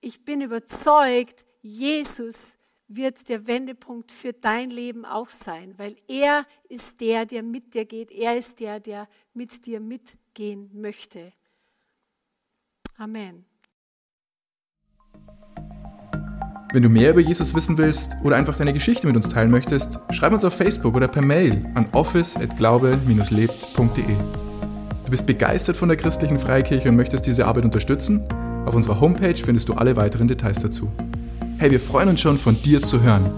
ich 0.00 0.24
bin 0.24 0.40
überzeugt, 0.40 1.44
Jesus 1.60 2.56
wird 2.88 3.28
der 3.28 3.46
Wendepunkt 3.46 4.10
für 4.12 4.32
dein 4.32 4.70
Leben 4.70 5.04
auch 5.04 5.28
sein, 5.28 5.74
weil 5.76 5.96
er 6.08 6.46
ist 6.68 7.00
der, 7.00 7.26
der 7.26 7.42
mit 7.42 7.74
dir 7.74 7.84
geht. 7.84 8.12
Er 8.12 8.36
ist 8.36 8.60
der, 8.60 8.78
der 8.80 9.08
mit 9.34 9.66
dir 9.66 9.80
mitgehen 9.80 10.70
möchte. 10.72 11.32
Amen. 12.96 13.44
Wenn 16.72 16.82
du 16.82 16.88
mehr 16.88 17.12
über 17.12 17.20
Jesus 17.20 17.54
wissen 17.54 17.78
willst 17.78 18.16
oder 18.22 18.34
einfach 18.36 18.58
deine 18.58 18.72
Geschichte 18.72 19.06
mit 19.06 19.14
uns 19.16 19.28
teilen 19.28 19.50
möchtest, 19.50 19.98
schreib 20.10 20.32
uns 20.32 20.44
auf 20.44 20.54
Facebook 20.54 20.94
oder 20.94 21.08
per 21.08 21.22
Mail 21.22 21.68
an 21.74 21.88
office@glaube-lebt.de. 21.92 24.16
Du 25.04 25.10
bist 25.10 25.26
begeistert 25.26 25.76
von 25.76 25.88
der 25.88 25.96
christlichen 25.96 26.38
Freikirche 26.38 26.88
und 26.88 26.96
möchtest 26.96 27.26
diese 27.26 27.46
Arbeit 27.46 27.64
unterstützen? 27.64 28.26
Auf 28.66 28.74
unserer 28.74 29.00
Homepage 29.00 29.36
findest 29.36 29.68
du 29.68 29.74
alle 29.74 29.94
weiteren 29.96 30.26
Details 30.26 30.60
dazu. 30.60 30.90
Hey, 31.58 31.70
wir 31.70 31.80
freuen 31.80 32.10
uns 32.10 32.20
schon 32.20 32.36
von 32.36 32.60
dir 32.60 32.82
zu 32.82 33.00
hören. 33.00 33.30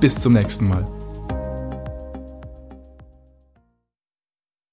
Bis 0.00 0.18
zum 0.18 0.32
nächsten 0.32 0.66
Mal. 0.66 0.95